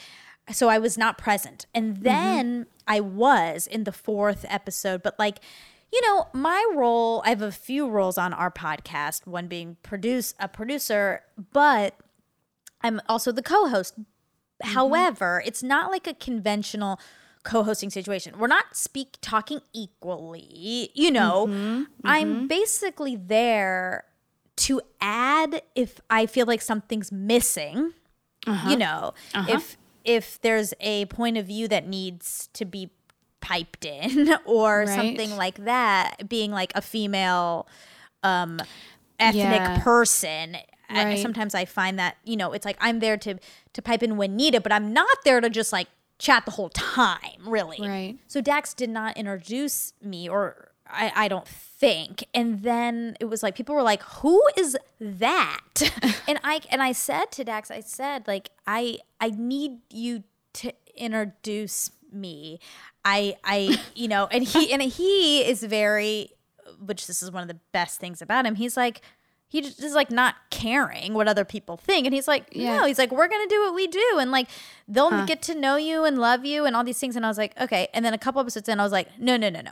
[0.50, 1.66] so I was not present.
[1.74, 1.84] Mm-hmm.
[1.86, 5.38] And then I was in the fourth episode, but like,
[5.92, 10.34] you know, my role, I have a few roles on our podcast, one being produce
[10.38, 11.22] a producer,
[11.52, 11.94] but
[12.82, 13.98] I'm also the co-host.
[13.98, 14.74] Mm-hmm.
[14.74, 17.00] However, it's not like a conventional
[17.44, 18.38] co-hosting situation.
[18.38, 21.46] We're not speak talking equally, you know.
[21.46, 21.82] Mm-hmm.
[22.04, 24.04] I'm basically there
[24.56, 27.92] to add if I feel like something's missing.
[28.46, 28.70] Uh-huh.
[28.70, 29.14] You know,
[29.48, 32.90] if if there's a point of view that needs to be
[33.40, 34.88] piped in or Right.
[34.88, 37.66] something like that, being like a female
[38.22, 38.60] um
[39.18, 39.80] ethnic Yeah.
[39.82, 40.56] person.
[40.88, 41.18] I- Right.
[41.18, 43.38] sometimes I find that, you know, it's like I'm there to
[43.72, 46.70] to pipe in when needed, but I'm not there to just like chat the whole
[46.70, 47.78] time, really.
[47.80, 48.18] Right.
[48.26, 52.24] So Dax did not introduce me or I, I don't think.
[52.32, 55.60] And then it was like people were like, Who is that?
[56.28, 60.22] and I and I said to Dax, I said, like, I I need you
[60.54, 62.60] to introduce me.
[63.06, 66.30] I I you know, and he and he is very
[66.84, 68.56] which this is one of the best things about him.
[68.56, 69.00] He's like
[69.48, 72.04] he just is like not caring what other people think.
[72.06, 72.78] And he's like, Yeah.
[72.78, 74.16] no, he's like, we're going to do what we do.
[74.18, 74.48] And like,
[74.88, 77.16] they'll get to know you and love you and all these things.
[77.16, 77.88] And I was like, okay.
[77.94, 79.70] And then a couple episodes in, I was like, no, no, no, no.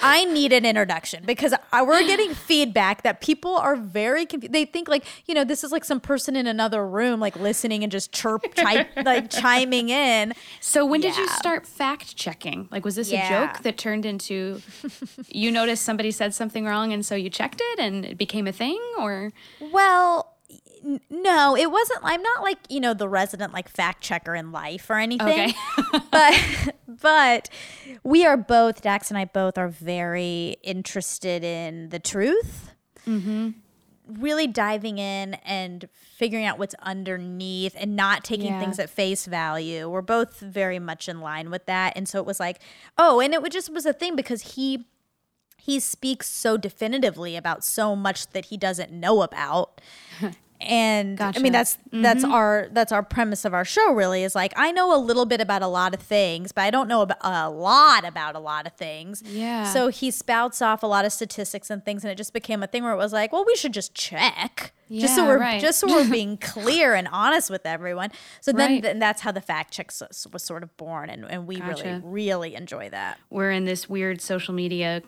[0.00, 4.52] I need an introduction because I, we're getting feedback that people are very confused.
[4.52, 7.82] They think like, you know, this is like some person in another room, like listening
[7.82, 10.32] and just chirp, chi- like chiming in.
[10.60, 12.68] So when did you start fact checking?
[12.70, 14.60] Like was this a joke that turned into
[15.28, 18.52] you noticed somebody said something wrong and so you checked it and it became a
[18.52, 19.05] thing or
[19.72, 20.34] Well,
[20.84, 22.00] n- no, it wasn't.
[22.02, 25.28] I'm not like you know the resident like fact checker in life or anything.
[25.28, 26.00] Okay.
[26.10, 27.48] but but
[28.02, 32.72] we are both Dax and I both are very interested in the truth.
[33.06, 33.50] mm-hmm.
[34.08, 38.60] Really diving in and figuring out what's underneath and not taking Yeah.
[38.60, 39.88] things at face value.
[39.90, 41.94] We're both very much in line with that.
[41.96, 42.60] And so it was like,
[42.96, 44.86] oh, and it would just was a thing because he
[45.66, 49.80] he speaks so definitively about so much that he doesn't know about.
[50.58, 51.52] And I mean Gotcha.
[51.52, 52.32] that's that's mm-hmm.
[52.32, 55.38] our that's our premise of our show really is like I know a little bit
[55.42, 58.66] about a lot of things, but I don't know about a lot about a lot
[58.66, 59.22] of things.
[59.26, 59.64] Yeah.
[59.70, 62.66] So he spouts off a lot of statistics and things and it just became a
[62.66, 64.72] thing where it was like, well, we should just check.
[64.90, 65.60] just so we're right.
[65.60, 68.10] just so we're being clear and honest with everyone.
[68.40, 68.82] So then, Right.
[68.82, 72.00] then that's how the fact check s- was sort of born and, and we really
[72.02, 73.18] really enjoy that.
[73.28, 75.02] we're in this weird social media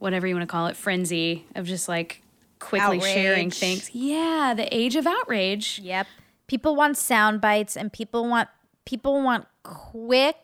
[0.00, 2.22] whatever you want to call it frenzy of just like
[2.58, 3.94] quickly sharing things.
[3.94, 5.78] Yeah, the age of outrage.
[5.82, 6.08] Yep.
[6.48, 8.48] People want sound bites and people want
[8.84, 10.36] people want quick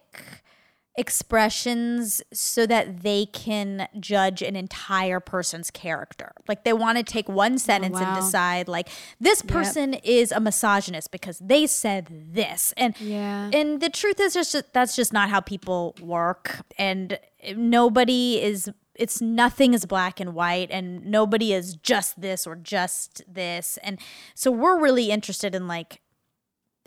[0.99, 6.33] expressions so that they can judge an entire person's character.
[6.49, 8.17] Like they want to take one oh, sentence and wow.
[8.17, 8.89] decide like
[9.21, 12.73] this person is a misogynist because they said this.
[12.77, 13.51] And Yeah.
[13.53, 17.19] and the truth is just that's just not how people work and
[17.55, 23.23] nobody is it's nothing is black and white and nobody is just this or just
[23.33, 23.79] this.
[23.83, 23.99] And
[24.35, 26.01] so we're really interested in like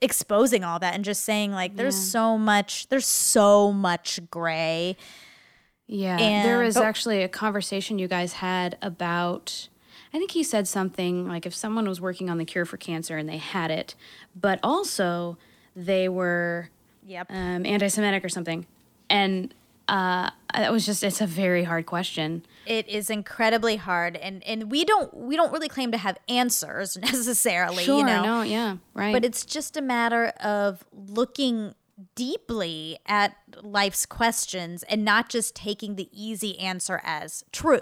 [0.02, 4.96] exposing all that and just saying like there's so much there's so much gray
[5.88, 6.18] Yeah.
[6.18, 9.68] And- there was but- actually a conversation you guys had about
[10.14, 13.18] I think he said something like if someone was working on the cure for cancer
[13.18, 13.94] and they had it,
[14.36, 15.38] but also
[15.76, 16.70] they were
[17.06, 18.66] yep um, anti-Semitic or something,
[19.10, 19.54] and
[19.90, 22.46] uh, it was just it's a very hard question.
[22.66, 26.98] it is incredibly hard and and we don't we don't really claim to have answers
[27.10, 29.14] necessarily Sure, you know no, yeah, right.
[29.14, 31.74] but it's just a matter of looking
[32.16, 37.82] deeply at life's questions and not just taking the easy answer as true.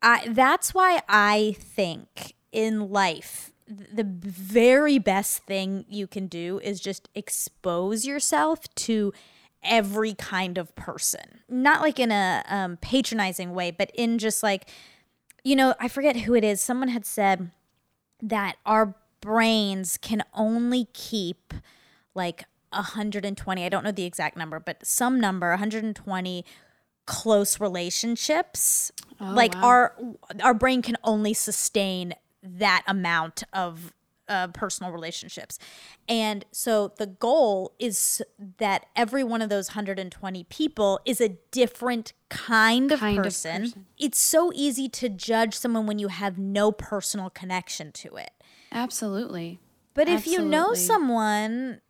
[0.00, 6.80] I, that's why I think in life, the very best thing you can do is
[6.80, 9.12] just expose yourself to
[9.62, 11.40] every kind of person.
[11.48, 14.68] Not like in a um, patronizing way, but in just like,
[15.44, 16.60] you know, I forget who it is.
[16.60, 17.50] Someone had said
[18.22, 21.54] that our brains can only keep
[22.14, 26.44] like 120 i don't know the exact number but some number 120
[27.06, 28.90] close relationships
[29.20, 29.94] like our
[30.42, 33.92] our brain can only sustain that amount of
[34.28, 35.58] uh, personal relationships
[36.08, 38.22] and so the goal is
[38.58, 43.60] that every one of those 120 people is a different kind of, Kind of person.
[43.62, 43.86] person.
[43.98, 48.30] it's so easy to judge someone when you have no personal connection to it
[48.70, 49.58] Absolutely.
[49.94, 51.80] but if you know someone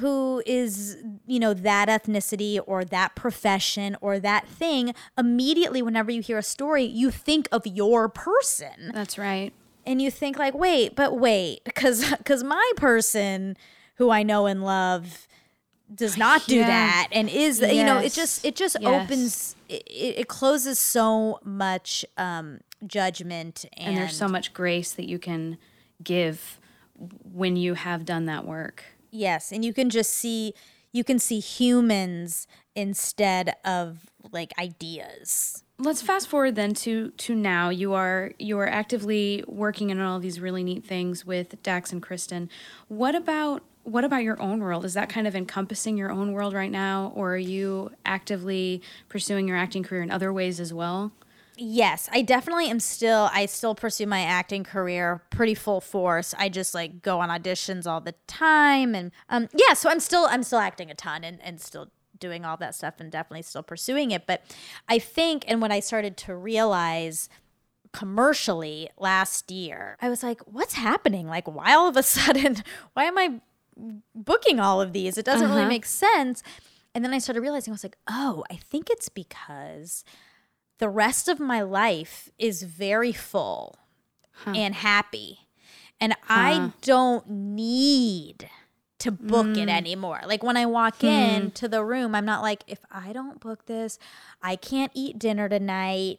[0.00, 6.20] who is, you know, that ethnicity or that profession or that thing, immediately whenever you
[6.20, 9.52] hear a story, you think of your person That's right.
[9.86, 13.56] And you think like, "Wait, but wait, cuz cuz my person
[13.96, 15.26] who I know and love
[15.94, 16.66] does not do Yeah.
[16.66, 19.04] that and is you know it just it just Yes.
[19.04, 25.08] opens it, it closes so much um judgment and, And there's so much grace that
[25.08, 25.56] you can
[26.02, 26.60] give
[26.94, 28.84] when you have done that work.
[29.10, 30.52] Yes, and you can just see
[30.92, 35.64] you can see humans instead of like ideas.
[35.78, 37.68] Let's fast forward then to to now.
[37.68, 42.02] You are you are actively working in all these really neat things with dax and
[42.02, 42.50] kristen.
[42.88, 44.84] What about what about your own world?
[44.84, 49.48] Is that kind of encompassing your own world right now or are you actively pursuing
[49.48, 51.12] your acting career in other ways as well?
[51.60, 56.34] Yes, I definitely am still I still pursue my acting career pretty full force.
[56.38, 60.26] I just like go on auditions all the time and um yeah, so I'm still
[60.28, 61.88] I'm still acting a ton and and still
[62.20, 64.42] doing all that stuff and definitely still pursuing it, but
[64.88, 67.28] I think and when I started to realize
[67.92, 71.26] commercially last year, I was like, what's happening?
[71.26, 72.62] Like why all of a sudden
[72.94, 73.40] why am I
[74.14, 75.18] booking all of these?
[75.18, 75.68] It doesn't really uh-huh.
[75.68, 76.42] make sense.
[76.94, 80.04] And then I started realizing I was like, "Oh, I think it's because
[80.78, 83.78] the rest of my life is very full
[84.46, 85.40] and happy.
[86.00, 88.48] And I don't need
[89.00, 89.76] to book it mm.
[89.76, 90.20] anymore.
[90.26, 91.48] Like when I walk in hmm.
[91.50, 93.98] to the room, I'm not like, if I don't book this,
[94.42, 96.18] I can't eat dinner tonight.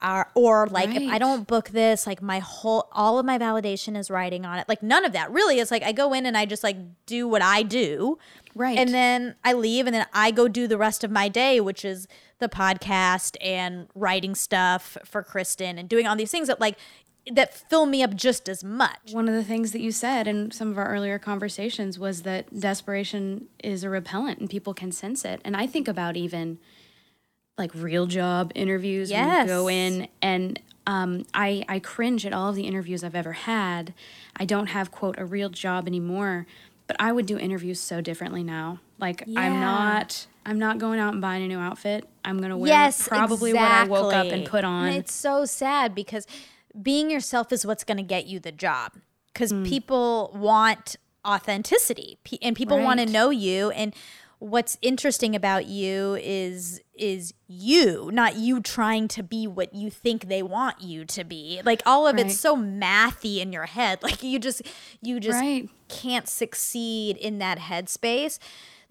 [0.00, 3.96] Or, or like if I don't book this, like my whole all of my validation
[3.96, 4.68] is riding on it.
[4.68, 5.58] Like none of that really.
[5.58, 6.76] It's like I go in and I just like
[7.06, 8.16] do what I do,
[8.58, 8.76] Right.
[8.76, 11.84] And then I leave, and then I go do the rest of my day, which
[11.84, 12.08] is
[12.40, 16.76] the podcast and writing stuff for Kristen and doing all these things that like
[17.32, 19.12] that fill me up just as much.
[19.12, 22.58] one of the things that you said in some of our earlier conversations was that
[22.58, 25.40] desperation is a repellent and people can sense it.
[25.44, 26.58] And i think about even
[27.56, 29.42] like real job interviews when Yes.
[29.48, 33.32] you go in and um, I, I cringe at all of the interviews i've ever
[33.32, 33.92] had.
[34.36, 36.46] I don't have quote a real job anymore
[36.86, 38.80] but i would do interviews so differently now.
[38.98, 42.08] Like i'm not i'm not going out and buying a new outfit.
[42.24, 44.86] I'm going to wear yes, probably what i woke up and put on.
[44.88, 46.26] And it's so sad because
[46.80, 48.92] being yourself is what's going to get you the job
[49.32, 49.64] because Hmm.
[49.64, 50.96] people want
[51.26, 53.94] authenticity and people want to know you and
[54.38, 60.28] what's interesting about you is is you not you trying to be what you think
[60.28, 62.26] they want you to be like all of Right.
[62.26, 64.62] it's so mathy in your head like you just
[65.02, 65.68] you just Right.
[65.88, 68.38] can't succeed in that headspace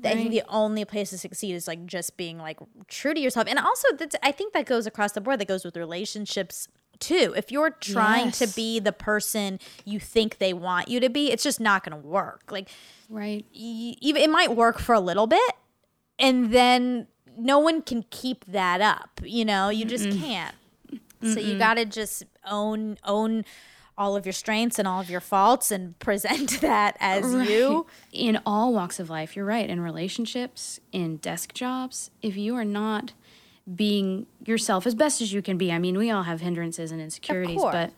[0.04, 0.32] I think Right.
[0.32, 3.48] the only place to succeed is like just being like true to yourself.
[3.50, 5.40] And also that's I think that goes across the board.
[5.40, 6.68] That goes with relationships
[7.00, 7.34] too.
[7.38, 11.44] If you're trying to be the person you think they want you to be, it's
[11.44, 12.44] just not going to work.
[12.52, 12.70] Like
[13.10, 13.46] Right.
[13.54, 15.54] y- even it might work for a little bit
[16.20, 19.70] and then no one can keep that up you know?
[19.70, 20.56] You just can't.
[21.24, 23.44] So you got to just own own
[23.98, 27.88] all of your strengths and all of your faults and present that as you.
[28.12, 32.66] In all walks of life you're right in relationships in desk jobs if you are
[32.66, 33.14] not
[33.76, 35.72] being yourself as best as you can be.
[35.72, 37.92] I mean we all have hindrances and insecurities but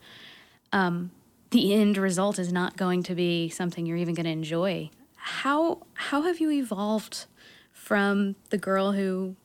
[0.71, 1.11] um,
[1.51, 4.89] the end result is not going to be something you're even going to enjoy.
[5.15, 7.25] How how have you evolved
[7.71, 9.35] from the girl who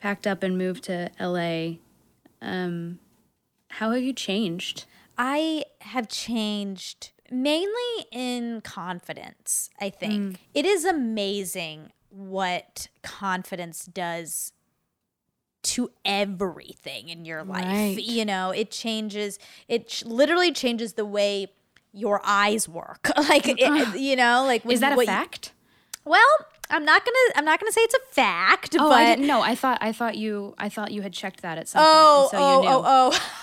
[0.00, 1.76] packed up and moved to la
[2.42, 2.98] um,
[3.70, 4.84] how have you changed?
[5.18, 10.40] I have changed mainly in confidence, I think.
[10.54, 14.52] It is amazing what confidence does
[15.66, 17.64] to everything in your life.
[17.64, 17.98] Right.
[17.98, 19.38] You know, it changes,
[19.68, 21.48] it ch- literally changes the way
[21.92, 23.10] your eyes work.
[23.16, 25.52] like, it, you know, like is that a what you- fact
[26.04, 26.24] well,
[26.70, 27.16] I'm not gonna.
[27.36, 28.76] I'm not gonna say it's a fact.
[28.78, 29.40] Oh, but I didn't know.
[29.42, 32.30] I thought I thought you I thought you had checked that at some Oh, point.
[32.30, 32.74] so oh, you knew.
[32.74, 32.82] oh,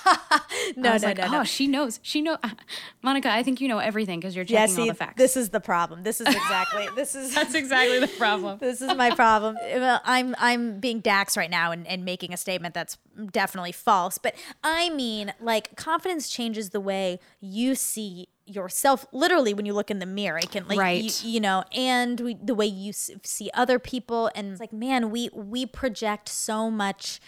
[0.06, 0.46] oh,
[0.76, 1.44] no, no, like, no, oh, no.
[1.44, 2.00] she knows.
[2.04, 2.38] She know,
[3.02, 3.32] Monica.
[3.32, 5.18] I think you know everything because you're checking Yeah, all the facts.
[5.18, 6.04] this is the problem.
[6.04, 6.88] This is exactly.
[6.96, 8.60] This is That's exactly the problem.
[8.60, 9.56] this is my problem.
[9.62, 12.98] Well, I'm I'm being Dax right now and, and making a statement that's
[13.32, 14.18] definitely false.
[14.18, 19.06] But I mean, like confidence changes the way you see yourself.
[19.12, 21.24] Literally, when you look in the mirror, it can like Right.
[21.24, 25.10] you, you know, and we, the way you see other people, and it's like, man,
[25.12, 27.20] we we project so much.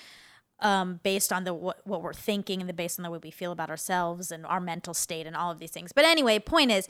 [0.62, 3.30] Um, based on the what, what we're thinking and the based on the way we
[3.30, 5.92] feel about ourselves and our mental state and all of these things.
[5.92, 6.88] But anyway, point is,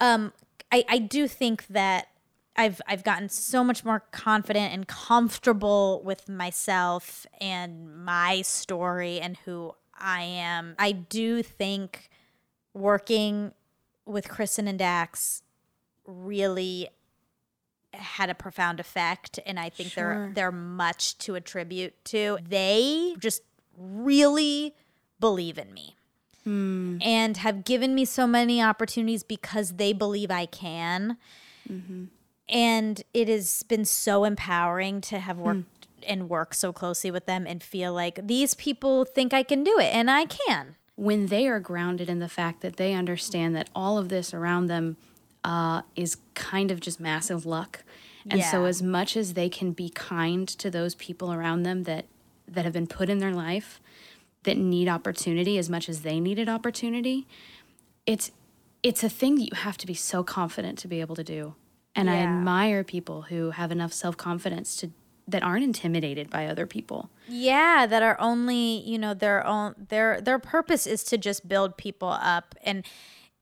[0.00, 0.32] um,
[0.72, 2.08] I, I do think that
[2.56, 9.36] I've I've gotten so much more confident and comfortable with myself and my story and
[9.44, 10.74] who I am.
[10.78, 12.08] I do think
[12.74, 13.52] working
[14.12, 15.42] with Kristen and Dax
[16.06, 16.88] really
[17.94, 20.04] had a profound effect and I think Sure.
[20.04, 22.38] they're they're much to attribute to.
[22.46, 23.42] They just
[23.76, 24.74] really
[25.20, 25.96] believe in me
[26.44, 26.98] hmm.
[27.00, 31.16] and have given me so many opportunities because they believe I can.
[31.70, 32.04] Mm-hmm.
[32.48, 35.42] And it has been so empowering to have hmm.
[35.42, 39.62] worked and work so closely with them and feel like these people think I can
[39.62, 40.76] do it and I can.
[40.96, 44.66] When they are grounded in the fact that they understand that all of this around
[44.66, 44.96] them
[45.42, 47.82] uh, is kind of just massive luck,
[48.30, 52.06] and so as much as they can be kind to those people around them that
[52.46, 53.80] that have been put in their life
[54.44, 57.26] that need opportunity as much as they needed opportunity,
[58.06, 58.30] it's
[58.82, 61.54] it's a thing that you have to be so confident to be able to do.
[61.94, 64.90] And I admire people who have enough self-confidence to
[65.28, 67.10] that aren't intimidated by other people.
[67.28, 71.76] Yeah, that are only, you know, their own their their purpose is to just build
[71.76, 72.84] people up and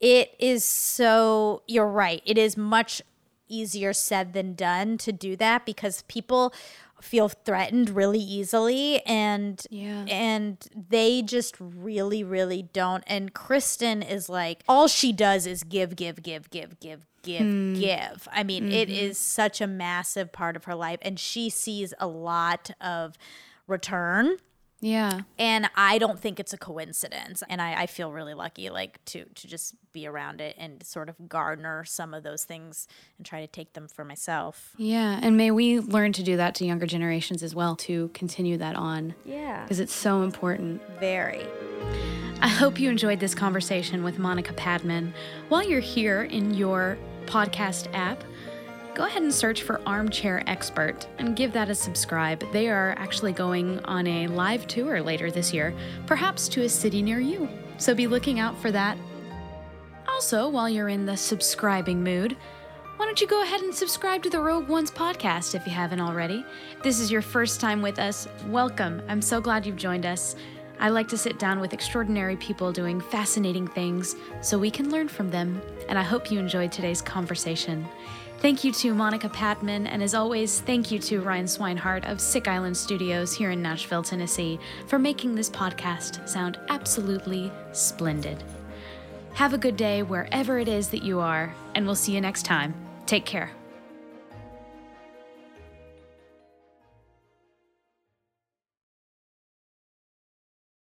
[0.01, 2.22] it is so you're right.
[2.24, 3.03] It is much
[3.49, 6.55] easier said than done to do that because people
[7.01, 10.05] feel threatened really easily and Yeah.
[10.07, 10.59] and
[10.91, 16.22] they just really really don't and Kristen is like all she does is give give
[16.22, 17.74] give give give give hmm.
[17.74, 18.28] give.
[18.32, 19.04] I mean it mm-hmm.
[19.04, 23.16] is such a massive part of her life and she sees a lot of
[23.66, 24.36] return.
[24.82, 25.20] Yeah.
[25.38, 29.26] and i don't think it's a coincidence and i, I feel really lucky like to
[29.26, 33.40] to just be around it and sort of garner some of those things and try
[33.40, 34.72] to take them for myself.
[34.76, 38.56] Yeah, and may we learn to do that to younger generations as well to continue
[38.58, 39.14] that on.
[39.24, 39.62] Yeah.
[39.62, 40.80] Because it's so important.
[40.98, 41.46] very.
[42.42, 45.12] I hope you enjoyed this conversation with Monica Padman.
[45.48, 46.96] While you're here in your
[47.31, 48.24] podcast app,
[48.97, 52.43] go ahead and search for Armchair Expert and give that a subscribe.
[52.53, 55.72] They are actually going on a live tour later this year,
[56.07, 57.49] perhaps to a city near you.
[57.78, 58.99] So be looking out for that.
[60.09, 62.37] Also, while you're in the subscribing mood,
[62.97, 66.01] why don't you go ahead and subscribe to the Rogue Ones podcast if you haven't
[66.01, 66.45] already?
[66.83, 69.01] This is your first time with us, welcome.
[69.09, 70.35] I'm so glad you've joined us.
[70.81, 75.09] I like to sit down with extraordinary people doing fascinating things so we can learn
[75.09, 75.61] from them,
[75.91, 77.87] and I hope you enjoyed today's conversation.
[78.39, 82.49] Thank you to Monica Padman, and as always, thank you to Ryan Swinehart of Sick
[82.49, 88.43] Island Studios here in Nashville, Tennessee, for making this podcast sound absolutely splendid.
[89.35, 92.45] Have a good day wherever it is that you are, and we'll see you next
[92.45, 92.74] time.
[93.05, 93.51] Take care.